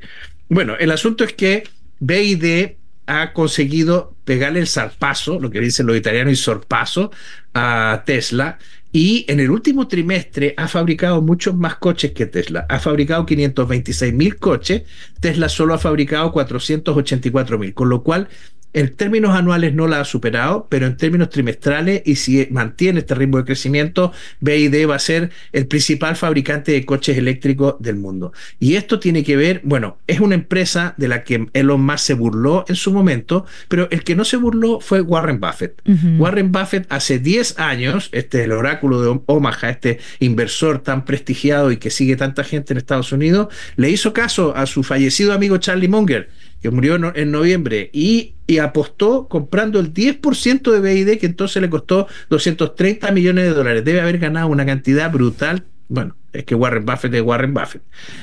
Bueno, 0.50 0.75
el 0.77 0.91
asunto 0.91 1.24
es 1.24 1.34
que 1.34 1.63
BID 2.00 2.75
ha 3.08 3.34
conseguido 3.34 4.14
pegarle 4.25 4.60
el 4.60 4.67
zarpazo, 4.67 5.39
lo 5.39 5.50
que 5.50 5.62
dicen 5.62 5.86
los 5.86 5.96
italianos, 5.96 6.34
y 6.34 6.36
sorpaso 6.36 7.12
a 7.53 8.03
Tesla. 8.05 8.58
Y 8.91 9.25
en 9.27 9.41
el 9.41 9.51
último 9.51 9.88
trimestre 9.88 10.53
ha 10.55 10.67
fabricado 10.70 11.22
muchos 11.22 11.53
más 11.53 11.75
coches 11.75 12.12
que 12.12 12.25
Tesla. 12.25 12.65
Ha 12.70 12.79
fabricado 12.79 13.25
526 13.25 14.13
mil 14.13 14.38
coches. 14.38 14.84
Tesla 15.20 15.50
solo 15.50 15.74
ha 15.74 15.77
fabricado 15.77 16.32
484 16.32 17.60
mil. 17.60 17.74
Con 17.74 17.89
lo 17.89 18.03
cual 18.03 18.29
En 18.75 18.94
términos 18.94 19.34
anuales 19.34 19.74
no 19.74 19.88
la 19.88 20.01
ha 20.01 20.03
superado, 20.03 20.67
pero 20.70 20.86
en 20.86 20.98
términos 20.98 21.29
trimestrales 21.29 22.01
y 22.03 22.17
si 22.17 22.46
mantiene 22.51 23.00
este 23.00 23.15
ritmo 23.15 23.38
de 23.38 23.46
crecimiento, 23.46 24.12
BID 24.41 24.89
va 24.89 24.96
a 24.96 25.00
ser 25.00 25.32
el 25.53 25.65
principal 25.65 26.17
fabricante 26.17 26.74
de 26.74 26.84
coches 26.84 27.17
eléctricos 27.17 27.75
del 27.79 27.96
mundo. 27.96 28.34
Y 28.60 28.75
esto 28.75 29.00
tiene 29.00 29.24
que 29.24 29.38
ver, 29.38 29.62
bueno, 29.63 29.98
es 30.08 30.20
una 30.20 30.36
empresa 30.36 30.94
de 30.98 31.08
la 31.08 31.24
que 31.24 31.48
Elon 31.53 31.86
Musk 31.86 32.00
se 32.00 32.13
burló 32.15 32.65
en 32.67 32.75
su 32.75 32.91
momento, 32.91 33.46
pero 33.70 33.88
el 33.91 34.03
que 34.03 34.13
no 34.13 34.25
se 34.25 34.36
burló 34.36 34.82
fue 34.82 35.00
Warren 35.00 35.39
Buffett. 35.39 35.82
Warren 36.17 36.51
Buffett 36.51 36.86
hace 36.89 37.17
10 37.17 37.58
años, 37.60 38.10
este 38.12 38.39
es 38.39 38.44
el 38.44 38.51
oráculo 38.51 39.01
de 39.01 39.22
Omaha, 39.27 39.70
este 39.70 40.00
inversor 40.20 40.79
tan 40.79 41.05
prestigiado 41.05 41.72
y 41.72 41.77
que 41.77 41.89
sigue 41.89 42.17
tanta 42.17 42.44
gente 42.44 42.74
en 42.74 42.77
Estados 42.77 43.13
Unidos, 43.13 43.48
le 43.77 43.89
hizo 43.89 44.12
caso 44.12 44.53
a 44.53 44.65
su 44.65 44.84
fallecido 44.84 45.32
amigo 45.32 45.60
Charlie 45.60 45.88
Munger 45.88 46.27
que 46.62 46.71
murió 46.71 46.95
en, 47.15 47.31
noviembre, 47.31 47.89
y, 47.93 48.33
apostó 48.62 49.27
comprando 49.27 49.79
el 49.79 49.93
10% 49.93 50.71
de 50.71 50.79
BID, 50.79 51.19
que 51.19 51.25
entonces 51.25 51.62
le 51.62 51.69
costó 51.69 52.07
230 52.29 53.12
millones 53.12 53.45
de 53.45 53.53
dólares. 53.53 53.83
Debe 53.83 54.01
haber 54.01 54.17
ganado 54.19 54.47
una 54.47 54.65
cantidad 54.65 55.12
brutal. 55.12 55.65
Bueno, 55.88 56.15
es 56.33 56.43
que 56.43 56.55
Warren 56.55 56.85
Buffett 56.85 57.13
es 57.13 57.21
Warren 57.21 57.53
Buffett. 57.53 57.81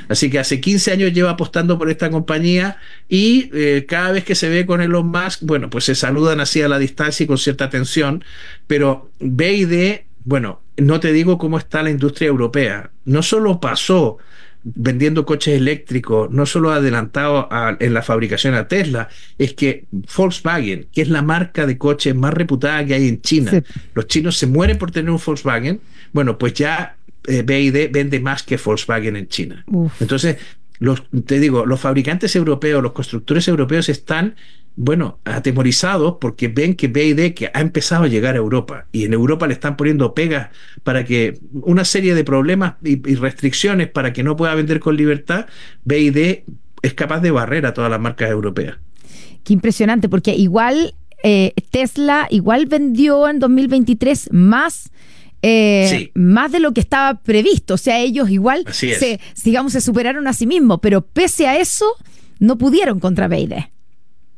Así 0.08 0.30
que 0.30 0.38
hace 0.38 0.60
15 0.60 0.92
años 0.92 1.12
lleva 1.12 1.30
apostando 1.30 1.78
por 1.78 1.90
esta 1.90 2.10
compañía 2.10 2.78
y 3.08 3.50
eh, 3.52 3.84
cada 3.88 4.12
vez 4.12 4.24
que 4.24 4.34
se 4.34 4.48
ve 4.48 4.66
con 4.66 4.80
Elon 4.80 5.06
Musk, 5.08 5.42
bueno, 5.42 5.70
pues 5.70 5.84
se 5.84 5.94
saludan 5.94 6.40
así 6.40 6.62
a 6.62 6.68
la 6.68 6.78
distancia 6.78 7.24
y 7.24 7.26
con 7.26 7.38
cierta 7.38 7.70
tensión, 7.70 8.24
pero 8.66 9.10
BID, 9.20 10.00
bueno, 10.24 10.62
no 10.76 11.00
te 11.00 11.12
digo 11.12 11.38
cómo 11.38 11.58
está 11.58 11.82
la 11.82 11.90
industria 11.90 12.28
europea. 12.28 12.90
No 13.04 13.22
solo 13.22 13.60
pasó 13.60 14.18
vendiendo 14.64 15.26
coches 15.26 15.54
eléctricos, 15.54 16.30
no 16.30 16.46
solo 16.46 16.70
ha 16.70 16.76
adelantado 16.76 17.48
en 17.80 17.94
la 17.94 18.02
fabricación 18.02 18.54
a 18.54 18.68
Tesla, 18.68 19.08
es 19.38 19.54
que 19.54 19.86
Volkswagen, 20.16 20.86
que 20.92 21.02
es 21.02 21.08
la 21.08 21.22
marca 21.22 21.66
de 21.66 21.78
coches 21.78 22.14
más 22.14 22.32
reputada 22.32 22.84
que 22.84 22.94
hay 22.94 23.08
en 23.08 23.20
China, 23.20 23.62
los 23.94 24.06
chinos 24.06 24.38
se 24.38 24.46
mueren 24.46 24.78
por 24.78 24.90
tener 24.90 25.10
un 25.10 25.20
Volkswagen, 25.24 25.80
bueno, 26.12 26.38
pues 26.38 26.54
ya 26.54 26.96
eh, 27.24 27.42
BID 27.42 27.90
vende 27.90 28.20
más 28.20 28.42
que 28.42 28.56
Volkswagen 28.56 29.16
en 29.16 29.28
China. 29.28 29.64
Entonces, 30.00 30.36
los, 30.78 31.04
te 31.26 31.38
digo, 31.38 31.64
los 31.66 31.80
fabricantes 31.80 32.34
europeos, 32.34 32.82
los 32.82 32.92
constructores 32.92 33.46
europeos 33.48 33.88
están 33.88 34.34
bueno, 34.76 35.18
atemorizados 35.24 36.16
porque 36.20 36.48
ven 36.48 36.74
que 36.74 36.88
BID 36.88 37.34
que 37.34 37.50
ha 37.52 37.60
empezado 37.60 38.04
a 38.04 38.08
llegar 38.08 38.34
a 38.34 38.38
Europa 38.38 38.86
y 38.92 39.04
en 39.04 39.12
Europa 39.12 39.46
le 39.46 39.54
están 39.54 39.76
poniendo 39.76 40.14
pegas 40.14 40.50
para 40.82 41.04
que 41.04 41.38
una 41.52 41.84
serie 41.84 42.14
de 42.14 42.24
problemas 42.24 42.74
y, 42.82 42.96
restricciones 43.14 43.88
para 43.88 44.12
que 44.12 44.22
no 44.22 44.36
pueda 44.36 44.54
vender 44.54 44.80
con 44.80 44.96
libertad, 44.96 45.46
BID 45.84 46.44
es 46.82 46.94
capaz 46.94 47.20
de 47.20 47.30
barrer 47.30 47.66
a 47.66 47.74
todas 47.74 47.90
las 47.90 48.00
marcas 48.00 48.30
europeas. 48.30 48.76
Qué 49.44 49.52
impresionante, 49.52 50.08
porque 50.08 50.34
igual 50.34 50.94
eh, 51.22 51.52
Tesla 51.70 52.26
igual 52.30 52.66
vendió 52.66 53.28
en 53.28 53.38
2023 53.38 54.30
más 54.32 54.90
eh, 55.44 56.12
más 56.14 56.52
de 56.52 56.60
lo 56.60 56.72
que 56.72 56.80
estaba 56.80 57.20
previsto. 57.20 57.74
O 57.74 57.78
sea, 57.78 57.98
ellos 57.98 58.30
igual 58.30 58.64
se, 58.70 59.20
digamos, 59.44 59.72
se 59.72 59.80
superaron 59.80 60.28
a 60.28 60.32
sí 60.32 60.46
mismos, 60.46 60.78
pero 60.80 61.02
pese 61.02 61.48
a 61.48 61.58
eso, 61.58 61.86
no 62.38 62.56
pudieron 62.56 63.00
contra 63.00 63.26
BID. 63.26 63.54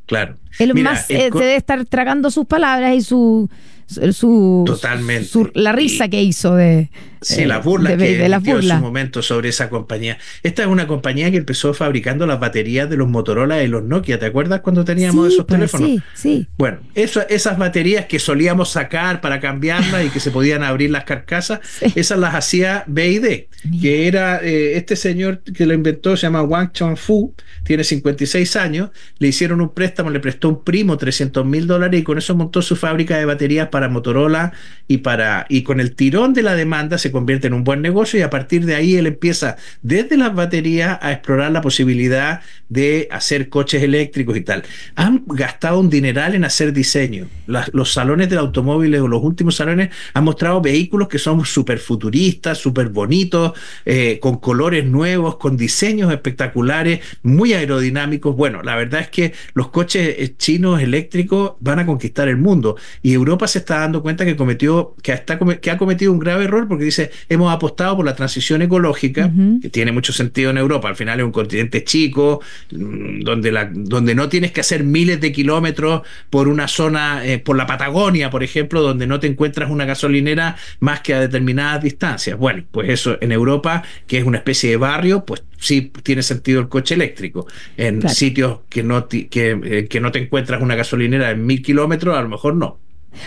Claro. 0.06 0.37
Él 0.58 0.75
más 0.82 1.11
eh, 1.11 1.30
debe 1.32 1.56
estar 1.56 1.84
tragando 1.87 2.30
sus 2.30 2.46
palabras 2.46 2.94
y 2.94 3.02
su, 3.02 3.49
su, 3.86 4.64
Totalmente. 4.66 5.28
la 5.54 5.72
risa 5.72 6.08
que 6.08 6.22
hizo 6.22 6.54
de, 6.54 6.90
Sí, 7.24 7.42
eh, 7.42 7.46
las 7.46 7.64
burlas 7.64 7.92
que 7.92 8.18
de 8.18 8.26
en 8.26 8.62
su 8.62 8.74
momento 8.74 9.22
sobre 9.22 9.48
esa 9.48 9.70
compañía. 9.70 10.18
Esta 10.42 10.62
es 10.62 10.68
una 10.68 10.86
compañía 10.86 11.30
que 11.30 11.38
empezó 11.38 11.72
fabricando 11.72 12.26
las 12.26 12.38
baterías 12.38 12.88
de 12.90 12.96
los 12.96 13.08
Motorola 13.08 13.62
y 13.62 13.68
los 13.68 13.82
Nokia. 13.82 14.18
¿Te 14.18 14.26
acuerdas 14.26 14.60
cuando 14.60 14.84
teníamos 14.84 15.32
esos 15.32 15.46
pues, 15.46 15.58
teléfonos? 15.58 15.88
Sí, 15.88 16.02
sí. 16.14 16.46
Bueno, 16.58 16.80
eso, 16.94 17.22
esas 17.28 17.56
baterías 17.56 18.06
que 18.06 18.18
solíamos 18.18 18.70
sacar 18.70 19.22
para 19.22 19.40
cambiarlas 19.40 20.04
y 20.04 20.10
que 20.10 20.20
se 20.20 20.30
podían 20.30 20.62
abrir 20.62 20.90
las 20.90 21.04
carcasas, 21.04 21.60
esas 21.94 22.18
las 22.18 22.34
hacía 22.34 22.84
BID, 22.86 23.44
que 23.80 24.06
era 24.06 24.40
eh, 24.42 24.76
este 24.76 24.94
señor 24.94 25.40
que 25.40 25.64
lo 25.64 25.72
inventó, 25.72 26.16
se 26.16 26.26
llama 26.26 26.42
Wang 26.42 26.72
Chongfu, 26.72 27.34
tiene 27.64 27.84
56 27.84 28.56
años, 28.56 28.90
le 29.18 29.28
hicieron 29.28 29.62
un 29.62 29.72
préstamo, 29.72 30.10
le 30.10 30.20
prestó 30.20 30.50
un 30.50 30.62
primo 30.62 30.98
300 30.98 31.46
mil 31.46 31.66
dólares 31.66 31.98
y 31.98 32.02
con 32.02 32.18
eso 32.18 32.34
montó 32.34 32.60
su 32.60 32.76
fábrica 32.76 33.16
de 33.16 33.24
baterías 33.24 33.68
para 33.74 33.88
Motorola 33.88 34.52
y 34.86 34.98
para 34.98 35.46
y 35.48 35.64
con 35.64 35.80
el 35.80 35.96
tirón 35.96 36.32
de 36.32 36.44
la 36.44 36.54
demanda 36.54 36.96
se 36.96 37.10
convierte 37.10 37.48
en 37.48 37.54
un 37.54 37.64
buen 37.64 37.82
negocio 37.82 38.20
y 38.20 38.22
a 38.22 38.30
partir 38.30 38.66
de 38.66 38.76
ahí 38.76 38.94
él 38.94 39.08
empieza 39.08 39.56
desde 39.82 40.16
las 40.16 40.32
baterías 40.32 40.96
a 41.02 41.10
explorar 41.10 41.50
la 41.50 41.60
posibilidad 41.60 42.40
de 42.68 43.08
hacer 43.10 43.48
coches 43.48 43.82
eléctricos 43.82 44.36
y 44.36 44.42
tal. 44.42 44.62
Han 44.94 45.24
gastado 45.26 45.80
un 45.80 45.90
dineral 45.90 46.36
en 46.36 46.44
hacer 46.44 46.72
diseño. 46.72 47.26
los 47.46 47.92
salones 47.92 48.30
del 48.30 48.38
automóvil 48.38 48.94
o 48.94 49.08
los 49.08 49.24
últimos 49.24 49.56
salones 49.56 49.90
han 50.12 50.22
mostrado 50.22 50.60
vehículos 50.60 51.08
que 51.08 51.18
son 51.18 51.44
súper 51.44 51.80
futuristas, 51.80 52.58
súper 52.58 52.90
bonitos, 52.90 53.58
eh, 53.84 54.20
con 54.20 54.38
colores 54.38 54.86
nuevos, 54.86 55.36
con 55.36 55.56
diseños 55.56 56.12
espectaculares, 56.12 57.00
muy 57.24 57.54
aerodinámicos. 57.54 58.36
Bueno, 58.36 58.62
la 58.62 58.76
verdad 58.76 59.00
es 59.00 59.08
que 59.08 59.32
los 59.54 59.68
coches 59.68 60.14
eh, 60.16 60.34
chinos 60.36 60.80
eléctricos 60.80 61.54
van 61.58 61.80
a 61.80 61.86
conquistar 61.86 62.28
el 62.28 62.36
mundo 62.36 62.76
y 63.02 63.14
Europa 63.14 63.48
se 63.48 63.58
está 63.64 63.80
dando 63.80 64.02
cuenta 64.02 64.25
que 64.25 64.37
cometió 64.37 64.94
que, 65.02 65.12
hasta, 65.12 65.38
que 65.38 65.71
ha 65.71 65.78
cometido 65.78 66.12
un 66.12 66.18
grave 66.18 66.44
error 66.44 66.68
porque 66.68 66.85
dice 66.85 67.11
hemos 67.28 67.52
apostado 67.52 67.97
por 67.97 68.04
la 68.04 68.14
transición 68.14 68.62
ecológica, 68.62 69.30
que 69.61 69.71
tiene 69.71 69.92
mucho 69.92 70.12
sentido 70.12 70.50
en 70.50 70.59
Europa. 70.59 70.88
Al 70.88 70.97
final 70.97 71.18
es 71.21 71.26
un 71.26 71.33
continente 71.33 71.83
chico, 71.85 72.40
mm, 72.71 73.21
donde, 73.21 73.52
la, 73.52 73.71
donde 73.73 74.14
no 74.14 74.28
tienes 74.28 74.52
que 74.52 74.61
hacer 74.61 74.85
miles 74.85 75.21
de 75.21 75.33
kilómetros 75.33 76.02
por 76.30 76.49
una 76.49 76.68
zona, 76.68 77.25
eh, 77.25 77.38
por 77.38 77.56
la 77.56 77.66
Patagonia, 77.66 78.30
por 78.30 78.42
ejemplo, 78.42 78.83
donde 78.83 79.06
no 79.06 79.18
te 79.18 79.26
encuentras 79.26 79.71
una 79.71 79.85
gasolinera 79.85 80.56
más 80.80 81.00
que 81.00 81.14
a 81.14 81.21
determinadas 81.21 81.83
distancias. 81.83 82.38
Bueno, 82.38 82.64
pues 82.71 82.90
eso 82.90 83.18
en 83.21 83.33
Europa, 83.33 83.83
que 84.06 84.18
es 84.18 84.25
una 84.25 84.38
especie 84.38 84.71
de 84.71 84.76
barrio, 84.76 85.25
pues 85.25 85.42
sí 85.59 85.92
tiene 86.02 86.23
sentido 86.23 86.61
el 86.61 86.68
coche 86.68 86.94
eléctrico. 86.94 87.47
En 87.76 88.06
sitios 88.09 88.61
que 88.68 88.83
no, 88.83 89.09
que, 89.09 89.28
eh, 89.30 89.87
que 89.88 90.00
no 90.00 90.12
te 90.12 90.18
encuentras 90.18 90.61
una 90.61 90.75
gasolinera 90.75 91.30
en 91.30 91.44
mil 91.47 91.62
kilómetros, 91.62 92.16
a 92.16 92.23
lo 92.23 92.28
mejor 92.28 92.54
no. 92.54 92.83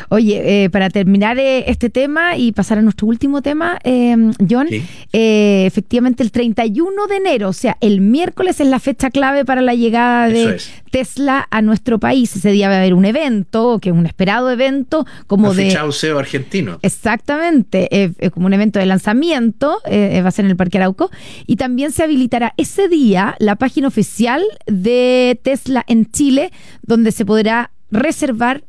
Oye, 0.10 0.63
eh, 0.63 0.70
para 0.70 0.89
terminar 0.89 1.38
eh, 1.39 1.70
este 1.70 1.89
tema 1.89 2.38
y 2.38 2.51
pasar 2.51 2.77
a 2.77 2.82
nuestro 2.82 3.08
último 3.08 3.41
tema, 3.41 3.79
em, 3.84 4.34
John, 4.50 4.67
eh, 5.13 5.63
efectivamente 5.65 6.24
el 6.24 6.32
31 6.32 7.08
de 7.08 7.15
enero, 7.15 7.50
o 7.50 7.53
sea, 7.53 7.77
el 7.82 8.01
miércoles 8.01 8.60
es 8.60 8.67
la 8.67 8.79
fecha 8.79 9.10
clave 9.10 9.46
para 9.46 9.62
la 9.62 9.74
llegada 9.75 10.27
de 10.27 10.60
Tesla 10.91 11.48
a 11.50 11.62
nuestro 11.62 12.00
país. 12.00 12.36
Ese 12.36 12.51
día 12.51 12.70
va 12.70 12.75
a 12.75 12.79
haber 12.79 12.94
un 12.94 13.06
evento, 13.06 13.79
que 13.79 13.89
es 13.89 13.96
un 13.96 14.06
esperado 14.06 14.50
evento, 14.50 15.06
como 15.27 15.53
de... 15.53 15.70
Chauceo 15.70 16.20
argentino. 16.20 16.79
Exactamente, 16.82 18.13
como 18.34 18.48
un 18.48 18.53
evento 18.53 18.79
de 18.79 18.86
lanzamiento, 18.86 19.79
va 19.86 20.27
a 20.27 20.32
ser 20.32 20.46
en 20.46 20.51
el 20.51 20.58
Parque 20.58 20.77
Arauco, 20.77 21.12
y 21.46 21.56
también 21.56 21.91
se 21.91 22.03
habilitará 22.03 22.53
ese 22.58 22.88
día 22.88 23.36
la 23.39 23.56
página 23.56 23.88
oficial 23.88 24.44
de 24.65 25.39
Tesla 25.44 25.84
en 25.88 26.10
Chile, 26.12 26.51
donde 26.82 27.12
se 27.12 27.25
podrá 27.25 27.72
reservar 27.91 28.63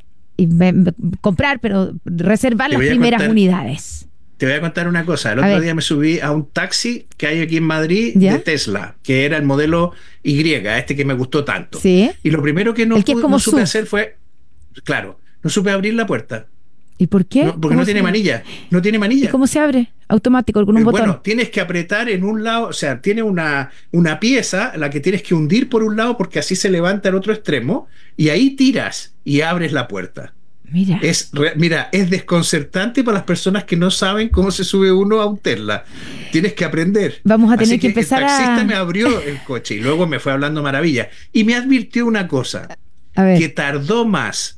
comprar, 1.20 1.60
pero 1.60 1.92
reservar 2.04 2.70
las 2.70 2.80
primeras 2.80 3.28
unidades. 3.28 4.06
Te 4.36 4.46
voy 4.46 4.54
a 4.54 4.60
contar 4.60 4.86
una 4.86 5.04
cosa. 5.04 5.32
El 5.32 5.40
otro 5.40 5.60
día 5.60 5.74
me 5.74 5.82
subí 5.82 6.20
a 6.20 6.30
un 6.30 6.48
taxi 6.48 7.06
que 7.16 7.26
hay 7.26 7.40
aquí 7.40 7.56
en 7.56 7.64
Madrid 7.64 8.14
de 8.14 8.38
Tesla, 8.38 8.94
que 9.02 9.24
era 9.24 9.36
el 9.36 9.42
modelo 9.42 9.92
Y, 10.22 10.52
este 10.52 10.94
que 10.94 11.04
me 11.04 11.14
gustó 11.14 11.44
tanto. 11.44 11.80
¿Sí? 11.80 12.10
Y 12.22 12.30
lo 12.30 12.40
primero 12.40 12.72
que 12.72 12.86
no, 12.86 12.96
supe 13.40 13.62
hacer 13.62 13.86
fue, 13.86 14.16
claro, 14.84 15.18
no 15.42 15.50
supe 15.50 15.70
abrir 15.70 15.94
la 15.94 16.06
puerta. 16.06 16.46
¿Y 16.98 17.06
por 17.06 17.26
qué? 17.26 17.54
porque 17.60 17.76
no 17.76 17.84
tiene 17.84 18.02
manilla. 18.02 18.42
No 18.70 18.82
tiene 18.82 18.98
manilla. 18.98 19.26
¿Y 19.26 19.28
cómo 19.28 19.46
se 19.46 19.60
abre? 19.60 19.92
Automático, 20.08 20.64
con 20.66 20.74
un 20.74 20.82
eh, 20.82 20.84
botón. 20.84 21.00
Bueno, 21.00 21.20
tienes 21.20 21.48
que 21.50 21.60
apretar 21.60 22.10
en 22.10 22.24
un 22.24 22.42
lado, 22.42 22.66
o 22.66 22.72
sea, 22.72 23.00
tiene 23.00 23.22
una, 23.22 23.70
una 23.92 24.18
pieza, 24.18 24.72
la 24.76 24.90
que 24.90 24.98
tienes 24.98 25.22
que 25.22 25.34
hundir 25.34 25.68
por 25.68 25.84
un 25.84 25.96
lado 25.96 26.16
porque 26.16 26.40
así 26.40 26.56
se 26.56 26.70
levanta 26.70 27.08
el 27.08 27.14
otro 27.14 27.32
extremo, 27.32 27.86
y 28.16 28.30
ahí 28.30 28.50
tiras 28.50 29.14
y 29.24 29.42
abres 29.42 29.72
la 29.72 29.86
puerta. 29.86 30.34
Mira. 30.70 30.98
Es, 31.02 31.30
mira, 31.56 31.88
es 31.92 32.10
desconcertante 32.10 33.02
para 33.02 33.18
las 33.18 33.24
personas 33.24 33.64
que 33.64 33.76
no 33.76 33.90
saben 33.90 34.28
cómo 34.28 34.50
se 34.50 34.64
sube 34.64 34.92
uno 34.92 35.20
a 35.20 35.26
un 35.26 35.38
Tesla. 35.38 35.84
Tienes 36.30 36.52
que 36.52 36.64
aprender. 36.64 37.20
Vamos 37.24 37.52
a 37.52 37.56
tener 37.56 37.80
que, 37.80 37.86
empezar 37.86 38.22
el 38.22 38.28
taxista 38.28 38.64
me 38.64 38.74
abrió 38.74 39.20
el 39.22 39.42
coche 39.44 39.76
y 39.76 39.80
luego 39.80 40.06
me 40.06 40.18
fue 40.18 40.32
hablando 40.32 40.62
maravilla. 40.62 41.08
Y 41.32 41.44
me 41.44 41.54
advirtió 41.54 42.04
una 42.04 42.28
cosa, 42.28 42.68
que 43.14 43.48
tardó 43.48 44.04
más 44.04 44.57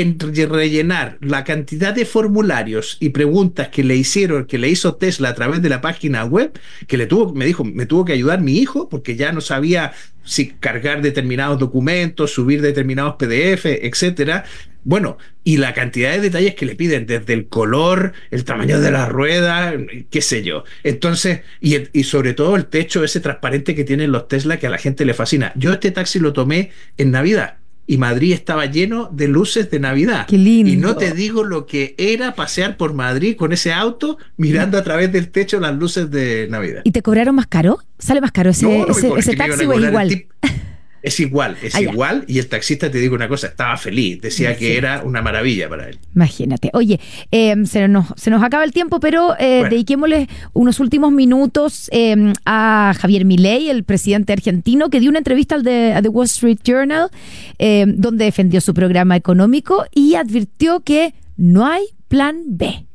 en 0.00 0.18
rellenar 0.18 1.18
la 1.20 1.44
cantidad 1.44 1.94
de 1.94 2.04
formularios 2.04 2.96
y 2.98 3.10
preguntas 3.10 3.68
que 3.68 3.84
le 3.84 3.94
hicieron, 3.94 4.46
que 4.46 4.58
le 4.58 4.68
hizo 4.68 4.96
Tesla 4.96 5.28
a 5.28 5.34
través 5.34 5.62
de 5.62 5.68
la 5.68 5.80
página 5.80 6.24
web, 6.24 6.58
que 6.88 6.96
le 6.96 7.06
tuvo, 7.06 7.32
me 7.32 7.44
dijo, 7.44 7.64
me 7.64 7.86
tuvo 7.86 8.04
que 8.04 8.12
ayudar 8.12 8.40
mi 8.40 8.58
hijo 8.58 8.88
porque 8.88 9.14
ya 9.14 9.30
no 9.32 9.40
sabía 9.40 9.92
si 10.24 10.48
cargar 10.48 11.00
determinados 11.00 11.58
documentos, 11.58 12.32
subir 12.32 12.60
determinados 12.60 13.14
PDF, 13.16 13.66
etcétera. 13.66 14.44
Bueno, 14.82 15.16
y 15.44 15.58
la 15.58 15.74
cantidad 15.74 16.12
de 16.12 16.20
detalles 16.20 16.56
que 16.56 16.66
le 16.66 16.74
piden, 16.74 17.06
desde 17.06 17.32
el 17.32 17.46
color, 17.46 18.12
el 18.30 18.44
tamaño 18.44 18.80
de 18.80 18.90
la 18.90 19.08
rueda, 19.08 19.74
qué 20.10 20.20
sé 20.20 20.42
yo. 20.42 20.64
Entonces, 20.82 21.42
y, 21.60 21.76
y 21.98 22.04
sobre 22.04 22.34
todo 22.34 22.56
el 22.56 22.66
techo 22.66 23.04
ese 23.04 23.20
transparente 23.20 23.74
que 23.74 23.84
tienen 23.84 24.12
los 24.12 24.28
Tesla 24.28 24.58
que 24.58 24.66
a 24.66 24.70
la 24.70 24.78
gente 24.78 25.04
le 25.04 25.14
fascina. 25.14 25.52
Yo 25.54 25.72
este 25.72 25.90
taxi 25.90 26.18
lo 26.18 26.32
tomé 26.32 26.70
en 26.98 27.12
Navidad 27.12 27.58
y 27.86 27.98
Madrid 27.98 28.32
estaba 28.32 28.66
lleno 28.66 29.10
de 29.12 29.28
luces 29.28 29.70
de 29.70 29.80
Navidad. 29.80 30.26
Qué 30.26 30.38
lindo. 30.38 30.70
Y 30.70 30.76
no 30.76 30.96
te 30.96 31.12
digo 31.12 31.44
lo 31.44 31.66
que 31.66 31.94
era 31.98 32.34
pasear 32.34 32.76
por 32.76 32.94
Madrid 32.94 33.36
con 33.36 33.52
ese 33.52 33.72
auto 33.72 34.18
mirando 34.36 34.78
a 34.78 34.82
través 34.82 35.12
del 35.12 35.30
techo 35.30 35.60
las 35.60 35.74
luces 35.76 36.10
de 36.10 36.48
Navidad. 36.50 36.82
¿Y 36.84 36.92
te 36.92 37.02
cobraron 37.02 37.34
más 37.34 37.46
caro? 37.46 37.78
¿Sale 37.98 38.20
más 38.20 38.32
caro 38.32 38.50
ese, 38.50 38.64
no, 38.66 38.86
no 38.86 38.92
ese, 38.92 39.12
ese 39.16 39.36
taxi 39.36 39.64
o 39.66 39.72
es 39.72 39.84
igual? 39.84 40.26
Es 41.04 41.20
igual, 41.20 41.54
es 41.62 41.74
Allá. 41.74 41.92
igual. 41.92 42.24
Y 42.26 42.38
el 42.38 42.46
taxista, 42.48 42.90
te 42.90 42.96
digo 42.98 43.14
una 43.14 43.28
cosa, 43.28 43.48
estaba 43.48 43.76
feliz. 43.76 44.22
Decía 44.22 44.52
Imagínate. 44.52 44.72
que 44.72 44.78
era 44.78 45.02
una 45.04 45.20
maravilla 45.20 45.68
para 45.68 45.90
él. 45.90 45.98
Imagínate. 46.14 46.70
Oye, 46.72 46.98
eh, 47.30 47.54
se, 47.66 47.86
nos, 47.88 48.06
se 48.16 48.30
nos 48.30 48.42
acaba 48.42 48.64
el 48.64 48.72
tiempo, 48.72 49.00
pero 49.00 49.34
eh, 49.38 49.58
bueno. 49.58 49.68
dediquémosle 49.68 50.28
unos 50.54 50.80
últimos 50.80 51.12
minutos 51.12 51.90
eh, 51.92 52.32
a 52.46 52.94
Javier 52.98 53.26
Milei, 53.26 53.68
el 53.68 53.84
presidente 53.84 54.32
argentino, 54.32 54.88
que 54.88 54.98
dio 54.98 55.10
una 55.10 55.18
entrevista 55.18 55.56
al 55.56 55.62
de, 55.62 55.92
a 55.92 56.00
The 56.00 56.08
Wall 56.08 56.24
Street 56.24 56.60
Journal, 56.64 57.10
donde 57.58 58.24
defendió 58.24 58.62
su 58.62 58.72
programa 58.72 59.14
económico 59.14 59.84
y 59.94 60.14
advirtió 60.14 60.80
que 60.80 61.12
no 61.36 61.66
hay 61.66 61.84
plan 62.08 62.44
B. 62.46 62.86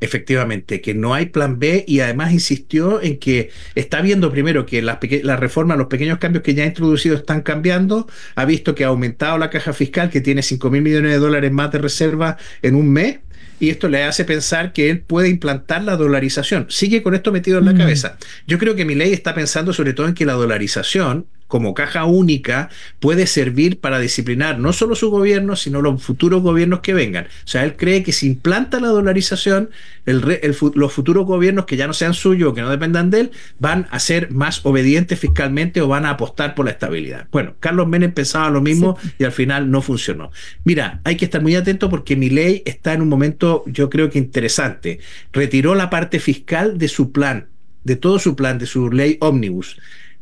Efectivamente, 0.00 0.82
que 0.82 0.94
no 0.94 1.14
hay 1.14 1.26
plan 1.26 1.58
B 1.58 1.84
y 1.88 2.00
además 2.00 2.32
insistió 2.32 3.00
en 3.00 3.18
que 3.18 3.50
está 3.74 4.02
viendo 4.02 4.30
primero 4.30 4.66
que 4.66 4.82
las 4.82 4.98
la 5.22 5.36
reformas, 5.36 5.78
los 5.78 5.86
pequeños 5.86 6.18
cambios 6.18 6.44
que 6.44 6.54
ya 6.54 6.64
ha 6.64 6.66
introducido 6.66 7.16
están 7.16 7.40
cambiando, 7.40 8.06
ha 8.34 8.44
visto 8.44 8.74
que 8.74 8.84
ha 8.84 8.88
aumentado 8.88 9.38
la 9.38 9.48
caja 9.48 9.72
fiscal, 9.72 10.10
que 10.10 10.20
tiene 10.20 10.42
5 10.42 10.70
mil 10.70 10.82
millones 10.82 11.12
de 11.12 11.18
dólares 11.18 11.50
más 11.50 11.72
de 11.72 11.78
reserva 11.78 12.36
en 12.60 12.74
un 12.74 12.92
mes, 12.92 13.20
y 13.58 13.70
esto 13.70 13.88
le 13.88 14.04
hace 14.04 14.24
pensar 14.24 14.72
que 14.72 14.90
él 14.90 15.00
puede 15.00 15.28
implantar 15.28 15.82
la 15.82 15.96
dolarización. 15.96 16.66
Sigue 16.68 17.02
con 17.02 17.14
esto 17.14 17.32
metido 17.32 17.58
en 17.58 17.64
la 17.64 17.72
mm. 17.72 17.78
cabeza. 17.78 18.18
Yo 18.46 18.58
creo 18.58 18.74
que 18.74 18.84
mi 18.84 18.94
ley 18.94 19.12
está 19.12 19.34
pensando 19.34 19.72
sobre 19.72 19.94
todo 19.94 20.08
en 20.08 20.14
que 20.14 20.26
la 20.26 20.34
dolarización 20.34 21.26
como 21.46 21.74
caja 21.74 22.04
única 22.04 22.70
puede 23.00 23.26
servir 23.26 23.80
para 23.80 23.98
disciplinar 23.98 24.58
no 24.58 24.72
solo 24.72 24.94
su 24.94 25.10
gobierno, 25.10 25.56
sino 25.56 25.82
los 25.82 26.02
futuros 26.02 26.42
gobiernos 26.42 26.80
que 26.80 26.94
vengan. 26.94 27.26
O 27.26 27.46
sea, 27.46 27.64
él 27.64 27.76
cree 27.76 28.02
que 28.02 28.12
si 28.12 28.26
implanta 28.26 28.80
la 28.80 28.88
dolarización, 28.88 29.70
el, 30.06 30.38
el, 30.42 30.56
los 30.74 30.92
futuros 30.92 31.26
gobiernos 31.26 31.66
que 31.66 31.76
ya 31.76 31.86
no 31.86 31.92
sean 31.92 32.14
suyos 32.14 32.50
o 32.50 32.54
que 32.54 32.62
no 32.62 32.70
dependan 32.70 33.10
de 33.10 33.20
él, 33.20 33.30
van 33.58 33.86
a 33.90 33.98
ser 33.98 34.30
más 34.30 34.64
obedientes 34.64 35.18
fiscalmente 35.18 35.80
o 35.80 35.88
van 35.88 36.06
a 36.06 36.10
apostar 36.10 36.54
por 36.54 36.64
la 36.64 36.72
estabilidad. 36.72 37.28
Bueno, 37.30 37.54
Carlos 37.60 37.86
Menem 37.86 38.12
pensaba 38.12 38.50
lo 38.50 38.60
mismo 38.60 38.98
sí. 39.00 39.10
y 39.18 39.24
al 39.24 39.32
final 39.32 39.70
no 39.70 39.82
funcionó. 39.82 40.30
Mira, 40.64 41.00
hay 41.04 41.16
que 41.16 41.24
estar 41.24 41.42
muy 41.42 41.54
atento 41.54 41.88
porque 41.88 42.16
mi 42.16 42.30
ley 42.30 42.62
está 42.64 42.92
en 42.92 43.02
un 43.02 43.08
momento, 43.08 43.64
yo 43.66 43.90
creo 43.90 44.10
que 44.10 44.18
interesante. 44.18 44.98
Retiró 45.32 45.74
la 45.74 45.90
parte 45.90 46.20
fiscal 46.20 46.78
de 46.78 46.88
su 46.88 47.12
plan, 47.12 47.48
de 47.84 47.96
todo 47.96 48.18
su 48.18 48.34
plan, 48.34 48.58
de 48.58 48.66
su 48.66 48.90
ley 48.90 49.16
ómnibus 49.20 49.76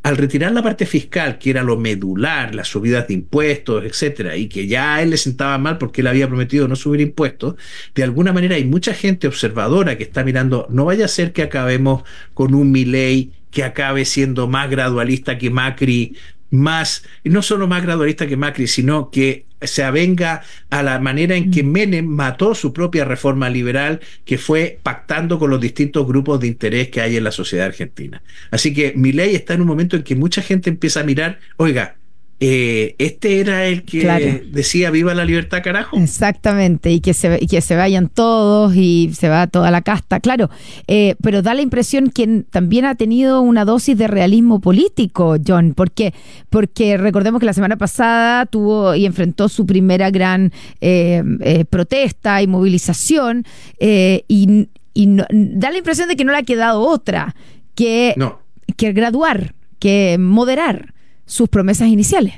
al 0.04 0.18
retirar 0.18 0.52
la 0.52 0.62
parte 0.62 0.84
fiscal, 0.84 1.38
que 1.38 1.48
era 1.48 1.62
lo 1.62 1.78
medular, 1.78 2.54
las 2.54 2.68
subidas 2.68 3.08
de 3.08 3.14
impuestos, 3.14 3.84
etcétera, 3.86 4.36
y 4.36 4.48
que 4.48 4.66
ya 4.66 5.00
él 5.00 5.08
le 5.10 5.16
sentaba 5.16 5.56
mal 5.56 5.78
porque 5.78 6.02
él 6.02 6.06
había 6.06 6.28
prometido 6.28 6.68
no 6.68 6.76
subir 6.76 7.00
impuestos, 7.00 7.54
de 7.94 8.02
alguna 8.02 8.34
manera 8.34 8.56
hay 8.56 8.66
mucha 8.66 8.92
gente 8.92 9.26
observadora 9.26 9.96
que 9.96 10.04
está 10.04 10.22
mirando, 10.22 10.66
no 10.68 10.84
vaya 10.84 11.06
a 11.06 11.08
ser 11.08 11.32
que 11.32 11.42
acabemos 11.42 12.02
con 12.34 12.54
un 12.54 12.70
Milei 12.70 13.32
que 13.50 13.64
acabe 13.64 14.04
siendo 14.04 14.46
más 14.46 14.68
gradualista 14.68 15.38
que 15.38 15.48
Macri, 15.48 16.18
más, 16.50 17.04
no 17.24 17.40
solo 17.40 17.66
más 17.66 17.82
gradualista 17.82 18.26
que 18.26 18.36
Macri, 18.36 18.66
sino 18.66 19.10
que 19.10 19.46
se 19.66 19.82
avenga 19.82 20.42
a 20.70 20.82
la 20.82 20.98
manera 20.98 21.36
en 21.36 21.50
que 21.50 21.62
Menem 21.62 22.06
mató 22.06 22.54
su 22.54 22.72
propia 22.72 23.04
reforma 23.04 23.48
liberal, 23.50 24.00
que 24.24 24.38
fue 24.38 24.78
pactando 24.82 25.38
con 25.38 25.50
los 25.50 25.60
distintos 25.60 26.06
grupos 26.06 26.40
de 26.40 26.48
interés 26.48 26.88
que 26.88 27.00
hay 27.00 27.16
en 27.16 27.24
la 27.24 27.32
sociedad 27.32 27.66
argentina. 27.66 28.22
Así 28.50 28.72
que 28.74 28.92
mi 28.96 29.12
ley 29.12 29.34
está 29.34 29.54
en 29.54 29.62
un 29.62 29.66
momento 29.66 29.96
en 29.96 30.02
que 30.02 30.14
mucha 30.14 30.42
gente 30.42 30.70
empieza 30.70 31.00
a 31.00 31.04
mirar, 31.04 31.38
oiga, 31.56 31.96
eh, 32.46 32.94
este 32.98 33.40
era 33.40 33.66
el 33.66 33.84
que 33.84 34.00
claro. 34.00 34.26
decía 34.50 34.90
viva 34.90 35.14
la 35.14 35.24
libertad 35.24 35.62
carajo. 35.62 35.96
Exactamente, 35.96 36.90
y 36.90 37.00
que 37.00 37.14
se, 37.14 37.38
y 37.40 37.46
que 37.46 37.60
se 37.60 37.76
vayan 37.76 38.08
todos 38.08 38.74
y 38.76 39.10
se 39.14 39.28
va 39.28 39.46
toda 39.46 39.70
la 39.70 39.82
casta, 39.82 40.20
claro, 40.20 40.50
eh, 40.86 41.14
pero 41.22 41.42
da 41.42 41.54
la 41.54 41.62
impresión 41.62 42.10
que 42.10 42.44
también 42.50 42.84
ha 42.84 42.94
tenido 42.94 43.40
una 43.40 43.64
dosis 43.64 43.96
de 43.96 44.08
realismo 44.08 44.60
político, 44.60 45.36
John, 45.46 45.74
¿por 45.74 45.90
qué? 45.90 46.12
Porque 46.50 46.96
recordemos 46.96 47.40
que 47.40 47.46
la 47.46 47.52
semana 47.54 47.76
pasada 47.76 48.46
tuvo 48.46 48.94
y 48.94 49.06
enfrentó 49.06 49.48
su 49.48 49.66
primera 49.66 50.10
gran 50.10 50.52
eh, 50.80 51.64
protesta 51.70 52.42
y 52.42 52.46
movilización 52.46 53.44
y, 53.80 54.68
y 54.94 55.06
no, 55.06 55.24
da 55.30 55.70
la 55.70 55.78
impresión 55.78 56.08
de 56.08 56.16
que 56.16 56.24
no 56.24 56.32
le 56.32 56.38
ha 56.38 56.42
quedado 56.42 56.80
otra 56.80 57.34
que, 57.74 58.14
no. 58.16 58.40
que 58.76 58.92
graduar, 58.92 59.54
que 59.78 60.16
moderar 60.18 60.93
sus 61.26 61.48
promesas 61.48 61.88
iniciales. 61.88 62.34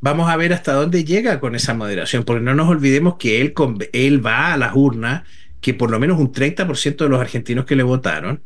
Vamos 0.00 0.28
a 0.28 0.36
ver 0.36 0.52
hasta 0.52 0.72
dónde 0.72 1.04
llega 1.04 1.38
con 1.38 1.54
esa 1.54 1.74
moderación, 1.74 2.24
porque 2.24 2.42
no 2.42 2.54
nos 2.54 2.68
olvidemos 2.68 3.16
que 3.16 3.40
él, 3.40 3.54
él 3.92 4.26
va 4.26 4.52
a 4.52 4.56
las 4.56 4.74
urnas, 4.74 5.22
que 5.60 5.74
por 5.74 5.90
lo 5.90 6.00
menos 6.00 6.18
un 6.18 6.32
30% 6.32 6.96
de 6.96 7.08
los 7.08 7.20
argentinos 7.20 7.64
que 7.64 7.76
le 7.76 7.84
votaron 7.84 8.42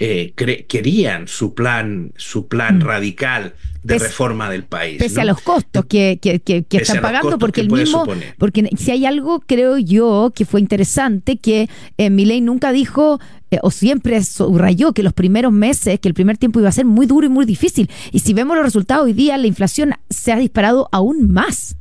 eh, 0.00 0.32
querían 0.68 1.26
su 1.26 1.54
plan, 1.54 2.12
su 2.16 2.46
plan 2.46 2.78
mm. 2.78 2.82
radical 2.82 3.54
de 3.82 3.94
pese, 3.94 4.06
reforma 4.06 4.48
del 4.48 4.64
país. 4.64 4.98
Pese 4.98 5.16
¿no? 5.16 5.22
a 5.22 5.24
los 5.24 5.40
costos 5.40 5.86
que, 5.86 6.18
que, 6.22 6.38
que, 6.40 6.62
que 6.64 6.76
están 6.76 7.00
pagando, 7.00 7.38
porque 7.38 7.62
el 7.62 7.70
mismo, 7.70 8.00
suponer. 8.00 8.34
porque 8.38 8.70
si 8.76 8.90
hay 8.92 9.06
algo, 9.06 9.40
creo 9.40 9.76
yo, 9.78 10.32
que 10.34 10.44
fue 10.44 10.60
interesante, 10.60 11.38
que 11.38 11.68
eh, 11.96 12.10
Milei 12.10 12.40
nunca 12.40 12.70
dijo 12.70 13.18
eh, 13.50 13.58
o 13.62 13.70
siempre 13.70 14.22
subrayó 14.22 14.92
que 14.92 15.02
los 15.02 15.14
primeros 15.14 15.52
meses, 15.52 15.98
que 15.98 16.08
el 16.08 16.14
primer 16.14 16.38
tiempo 16.38 16.60
iba 16.60 16.68
a 16.68 16.72
ser 16.72 16.84
muy 16.84 17.06
duro 17.06 17.26
y 17.26 17.30
muy 17.30 17.46
difícil. 17.46 17.90
Y 18.12 18.20
si 18.20 18.34
vemos 18.34 18.56
los 18.56 18.64
resultados 18.64 19.06
hoy 19.06 19.14
día, 19.14 19.36
la 19.36 19.46
inflación 19.46 19.94
se 20.10 20.32
ha 20.32 20.36
disparado 20.36 20.88
aún 20.92 21.32
más. 21.32 21.76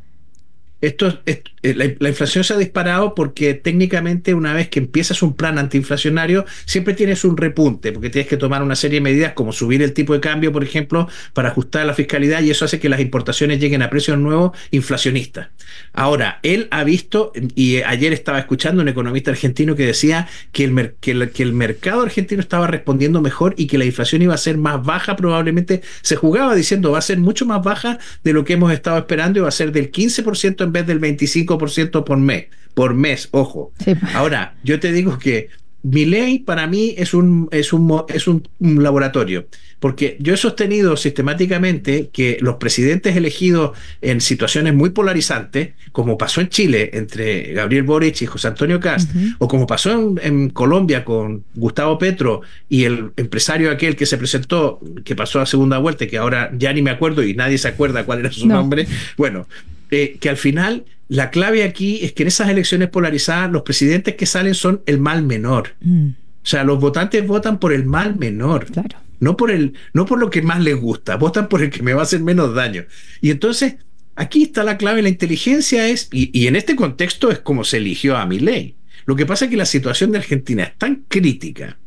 Esto, 0.80 1.20
esto 1.26 1.52
la, 1.76 1.86
la, 2.00 2.10
inflación 2.10 2.44
se 2.44 2.54
ha 2.54 2.58
disparado 2.58 3.16
porque 3.16 3.54
técnicamente 3.54 4.34
una 4.34 4.54
vez 4.54 4.70
que 4.70 4.80
empiezas 4.80 5.22
un 5.22 5.36
plan 5.36 5.58
antiinflacionario 5.58 6.46
siempre 6.66 6.94
tienes 6.94 7.24
un 7.24 7.38
repunte 7.38 7.92
porque 7.92 8.10
tienes 8.10 8.30
que 8.30 8.38
tomar 8.38 8.64
una 8.64 8.76
serie 8.76 9.00
de 9.00 9.04
medidas 9.04 9.34
como 9.34 9.52
subir 9.52 9.82
el 9.82 9.94
tipo 9.94 10.14
de 10.14 10.20
cambio 10.20 10.52
por 10.52 10.64
ejemplo 10.64 11.08
para 11.34 11.50
ajustar 11.50 11.86
la 11.86 11.94
fiscalidad 11.94 12.42
y 12.42 12.52
eso 12.52 12.66
hace 12.66 12.80
que 12.80 12.90
las 12.90 13.00
importaciones 13.00 13.60
lleguen 13.60 13.82
a 13.82 13.90
precios 13.90 14.18
nuevos 14.18 14.52
inflacionistas. 14.72 15.50
Ahora 15.94 16.40
él 16.44 16.68
ha 16.72 16.84
visto 16.84 17.32
y 17.56 17.78
ayer 17.82 18.14
estaba 18.14 18.40
escuchando 18.40 18.82
un 18.82 18.88
economista 18.88 19.32
argentino 19.32 19.76
que 19.76 19.86
decía 19.86 20.28
que 20.52 20.66
el, 20.66 20.96
que 21.00 21.12
el, 21.12 21.32
que 21.32 21.44
el 21.44 21.54
mercado 21.54 22.02
argentino 22.02 22.42
estaba 22.42 22.68
respondiendo 22.68 23.22
mejor 23.22 23.54
y 23.58 23.68
que 23.68 23.78
la 23.78 23.86
inflación 23.86 24.22
iba 24.22 24.34
a 24.34 24.38
ser 24.38 24.58
más 24.58 24.84
baja 24.84 25.16
probablemente 25.16 25.82
se 26.02 26.16
jugaba 26.16 26.56
diciendo 26.56 26.92
va 26.92 27.00
a 27.00 27.02
ser 27.02 27.18
mucho 27.18 27.46
más 27.46 27.64
baja 27.64 28.00
de 28.24 28.34
lo 28.34 28.44
que 28.46 28.54
hemos 28.54 28.72
estado 28.72 28.98
esperando 28.98 29.40
y 29.40 29.42
va 29.42 29.50
a 29.50 29.52
ser 29.52 29.72
del 29.72 29.92
15% 29.92 30.64
en 30.64 30.72
vez 30.72 30.88
del 30.88 31.02
25% 31.02 31.57
por 31.58 32.18
mes, 32.18 32.48
por 32.74 32.94
mes, 32.94 33.30
ojo. 33.32 33.72
Sí. 33.84 33.94
Ahora, 34.14 34.56
yo 34.64 34.80
te 34.80 34.92
digo 34.92 35.18
que 35.18 35.50
mi 35.84 36.06
ley 36.06 36.40
para 36.40 36.68
mí 36.68 36.96
es 36.98 37.14
un, 37.14 37.48
es 37.52 37.72
un, 37.72 38.04
es 38.10 38.28
un, 38.28 38.48
un, 38.60 38.84
laboratorio, 38.84 39.48
porque 39.80 40.18
yo 40.20 40.34
he 40.34 40.38
sostenido 40.38 40.98
sistemáticamente 40.98 42.10
que 42.12 42.38
los 42.42 42.56
presidentes 42.56 43.16
elegidos 43.16 43.78
en 44.02 44.20
situaciones 44.20 44.74
muy 44.74 44.90
polarizantes, 44.90 45.76
como 45.92 46.18
pasó 46.18 46.42
en 46.42 46.50
Chile 46.50 46.90
entre 46.94 47.54
Gabriel 47.54 47.84
Boric 47.84 48.22
y 48.22 48.26
José 48.26 48.50
Antonio 48.50 48.80
Cast, 48.80 49.16
uh 49.16 49.18
-huh. 49.18 49.36
o 49.40 49.48
como 49.48 49.68
pasó 49.68 49.92
en, 49.92 50.20
en, 50.24 50.50
Colombia 50.50 51.06
con 51.06 51.44
Gustavo 51.56 51.98
Petro 51.98 52.42
y 52.68 52.84
el 52.84 53.12
empresario 53.16 53.72
aquel 53.72 53.96
que 53.96 54.06
se 54.06 54.18
presentó, 54.18 54.82
que 55.06 55.16
pasó 55.16 55.40
a 55.40 55.46
segunda 55.46 55.78
vuelta, 55.78 56.08
que 56.08 56.18
ahora 56.18 56.52
ya 56.58 56.74
ni 56.74 56.82
me 56.82 56.92
acuerdo 56.92 57.24
y 57.24 57.34
nadie 57.34 57.58
se 57.58 57.68
acuerda 57.68 58.04
cuál 58.04 58.20
era 58.20 58.32
su 58.32 58.48
no. 58.48 58.56
nombre, 58.56 58.88
bueno, 59.16 59.48
eh, 59.90 60.18
que 60.20 60.30
al 60.30 60.38
final 60.38 60.84
la 61.10 61.30
clave 61.30 61.64
aquí 61.64 62.00
es 62.04 62.14
que 62.14 62.24
en 62.24 62.28
esas 62.28 62.50
elecciones 62.50 62.90
polarizadas 62.90 63.52
los 63.52 63.62
presidentes 63.62 64.16
que 64.16 64.26
salen 64.26 64.54
son 64.54 64.82
el 64.86 65.00
mal 65.00 65.24
menor. 65.24 65.76
Mm. 65.82 66.10
O 66.10 66.50
sea, 66.50 66.64
los 66.64 66.80
votantes 66.80 67.26
votan 67.26 67.60
por 67.60 67.74
el 67.74 67.86
mal 67.86 68.16
menor. 68.18 68.66
Claro. 68.66 68.98
No 69.20 69.36
por 69.36 69.52
el, 69.52 69.74
no 69.94 70.06
por 70.06 70.20
lo 70.20 70.30
que 70.30 70.42
más 70.42 70.62
les 70.62 70.76
gusta, 70.76 71.16
votan 71.16 71.50
por 71.50 71.64
el 71.64 71.70
que 71.70 71.82
me 71.82 71.94
va 71.94 72.02
a 72.02 72.04
hacer 72.04 72.22
menos 72.22 72.54
daño. 72.54 72.86
Y 73.20 73.32
entonces, 73.32 73.76
aquí 74.16 74.44
está 74.44 74.64
la 74.64 74.78
clave, 74.78 75.02
la 75.02 75.10
inteligencia 75.10 75.88
es, 75.88 76.08
y, 76.12 76.30
y 76.38 76.48
en 76.48 76.56
este 76.56 76.76
contexto 76.76 77.32
es 77.32 77.40
como 77.40 77.64
se 77.64 77.78
eligió 77.78 78.16
a 78.16 78.26
mi 78.26 78.40
ley. 78.40 78.76
Lo 79.06 79.16
que 79.16 79.26
pasa 79.26 79.46
es 79.46 79.52
que 79.52 79.58
la 79.58 79.66
situación 79.66 80.12
de 80.12 80.20
Argentina 80.20 80.64
es 80.64 80.78
tan 80.78 81.06
crítica 81.08 81.78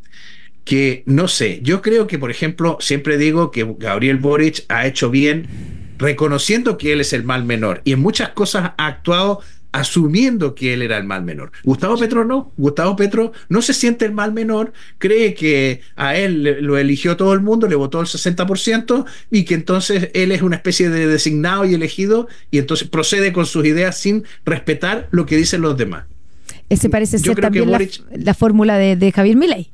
que 0.65 1.03
no 1.07 1.29
sé, 1.29 1.61
yo 1.63 1.83
creo 1.83 2.07
que, 2.07 2.19
por 2.19 2.31
ejemplo, 2.31 2.79
siempre 2.81 3.19
digo 3.19 3.51
que 3.51 3.75
Gabriel 3.79 4.19
Boric 4.19 4.65
ha 4.69 4.87
hecho 4.87 5.11
bien 5.11 5.47
reconociendo 6.01 6.77
que 6.79 6.93
él 6.93 7.01
es 7.01 7.13
el 7.13 7.23
mal 7.23 7.45
menor 7.45 7.83
y 7.85 7.93
en 7.93 8.01
muchas 8.01 8.31
cosas 8.31 8.73
ha 8.77 8.87
actuado 8.87 9.41
asumiendo 9.73 10.55
que 10.55 10.75
él 10.75 10.83
era 10.83 10.97
el 10.97 11.05
mal 11.05 11.23
menor. 11.23 11.53
Gustavo 11.63 11.97
Petro 11.97 12.25
no, 12.25 12.53
Gustavo 12.57 12.97
Petro 12.97 13.33
no 13.49 13.63
se 13.63 13.73
siente 13.73 14.05
el 14.05 14.13
mal 14.13 14.33
menor, 14.33 14.73
cree 14.99 15.35
que 15.35 15.83
a 15.95 16.17
él 16.17 16.59
lo 16.61 16.77
eligió 16.77 17.17
todo 17.17 17.35
el 17.35 17.41
mundo, 17.41 17.69
le 17.69 17.77
votó 17.77 18.01
el 18.01 18.07
60% 18.07 19.05
y 19.31 19.45
que 19.45 19.55
entonces 19.55 20.11
él 20.15 20.33
es 20.33 20.43
una 20.43 20.57
especie 20.57 20.91
de 20.91 21.07
designado 21.07 21.65
y 21.65 21.75
elegido 21.75 22.29
y 22.51 22.59
entonces 22.59 22.89
procede 22.89 23.33
con 23.33 23.47
sus 23.47 23.65
ideas 23.65 23.97
sin 23.97 24.25
respetar 24.45 25.09
lo 25.13 25.27
que 25.27 25.37
dicen 25.37 25.61
los 25.61 25.77
demás. 25.77 26.05
Ese 26.69 26.89
parece 26.89 27.19
ser 27.19 27.41
también 27.41 27.69
Boric, 27.69 28.01
la, 28.11 28.17
la, 28.17 28.35
fórmula 28.35 28.79
de, 28.79 28.97
de 28.97 29.13
Javier 29.13 29.37
Milei. 29.37 29.71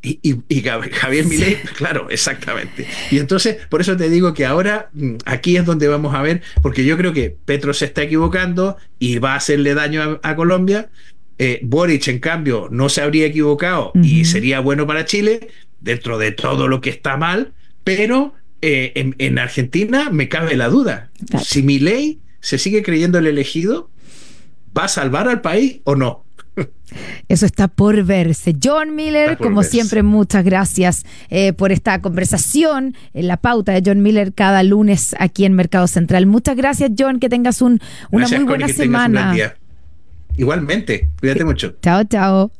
Y, 0.00 0.20
y, 0.22 0.62
Javier 0.62 1.26
Milei, 1.26 1.56
claro, 1.76 2.08
exactamente. 2.08 2.86
Y 3.10 3.18
entonces, 3.18 3.56
por 3.68 3.80
eso 3.80 3.96
te 3.96 4.08
digo 4.08 4.32
que 4.32 4.46
ahora 4.46 4.90
mm, 4.92 5.16
aquí 5.24 5.56
es 5.56 5.64
donde 5.64 5.88
vamos 5.88 6.14
a 6.14 6.22
ver, 6.22 6.42
porque 6.62 6.84
yo 6.84 6.96
creo 6.96 7.12
que 7.12 7.36
Petro 7.44 7.74
se 7.74 7.86
está 7.86 8.02
equivocando 8.02 8.76
y 8.98 9.18
va 9.18 9.32
a 9.32 9.36
hacerle 9.36 9.74
daño 9.74 10.20
a, 10.22 10.36
Colombia. 10.36 10.90
Eh, 11.38 11.60
Boric, 11.62 12.08
en 12.08 12.20
cambio, 12.20 12.68
no 12.70 12.88
se 12.88 13.00
habría 13.00 13.26
equivocado 13.26 13.92
y 14.02 14.24
sería 14.24 14.60
bueno 14.60 14.86
para 14.86 15.04
Chile, 15.04 15.48
dentro 15.80 16.18
de 16.18 16.32
todo 16.32 16.68
lo 16.68 16.80
que 16.80 16.90
está 16.90 17.16
mal, 17.16 17.52
pero 17.84 18.34
eh, 18.60 19.12
en, 19.18 19.38
Argentina 19.38 20.10
me 20.10 20.28
cabe 20.28 20.56
la 20.56 20.68
duda. 20.68 21.10
Si 21.42 21.62
Milei 21.62 22.18
se 22.40 22.58
sigue 22.58 22.82
creyendo 22.82 23.18
el 23.18 23.26
elegido, 23.26 23.90
¿va 24.76 24.84
a 24.84 24.88
salvar 24.88 25.28
al 25.28 25.40
país 25.40 25.80
o 25.84 25.94
no? 25.94 26.24
Eso 27.28 27.46
está 27.46 27.68
por 27.68 28.02
verse. 28.04 28.56
John 28.62 28.94
Miller, 28.94 29.36
como 29.36 29.62
siempre, 29.62 30.02
muchas 30.02 30.44
gracias 30.44 31.04
eh, 31.28 31.52
por 31.52 31.72
esta 31.72 32.00
conversación 32.00 32.94
en 33.14 33.28
la 33.28 33.36
pauta 33.36 33.72
de 33.72 33.82
John 33.84 34.02
Miller 34.02 34.32
cada 34.32 34.62
lunes 34.62 35.14
aquí 35.18 35.44
en 35.44 35.52
Mercado 35.52 35.86
Central. 35.86 36.26
Muchas 36.26 36.56
gracias, 36.56 36.92
John, 36.98 37.20
que 37.20 37.28
tengas 37.28 37.60
un, 37.62 37.80
una 38.10 38.28
muy 38.28 38.44
buena 38.44 38.68
semana. 38.68 39.34
Igualmente, 40.36 41.08
cuídate 41.18 41.44
mucho. 41.44 41.76
Chao, 41.82 42.04
chao. 42.04 42.52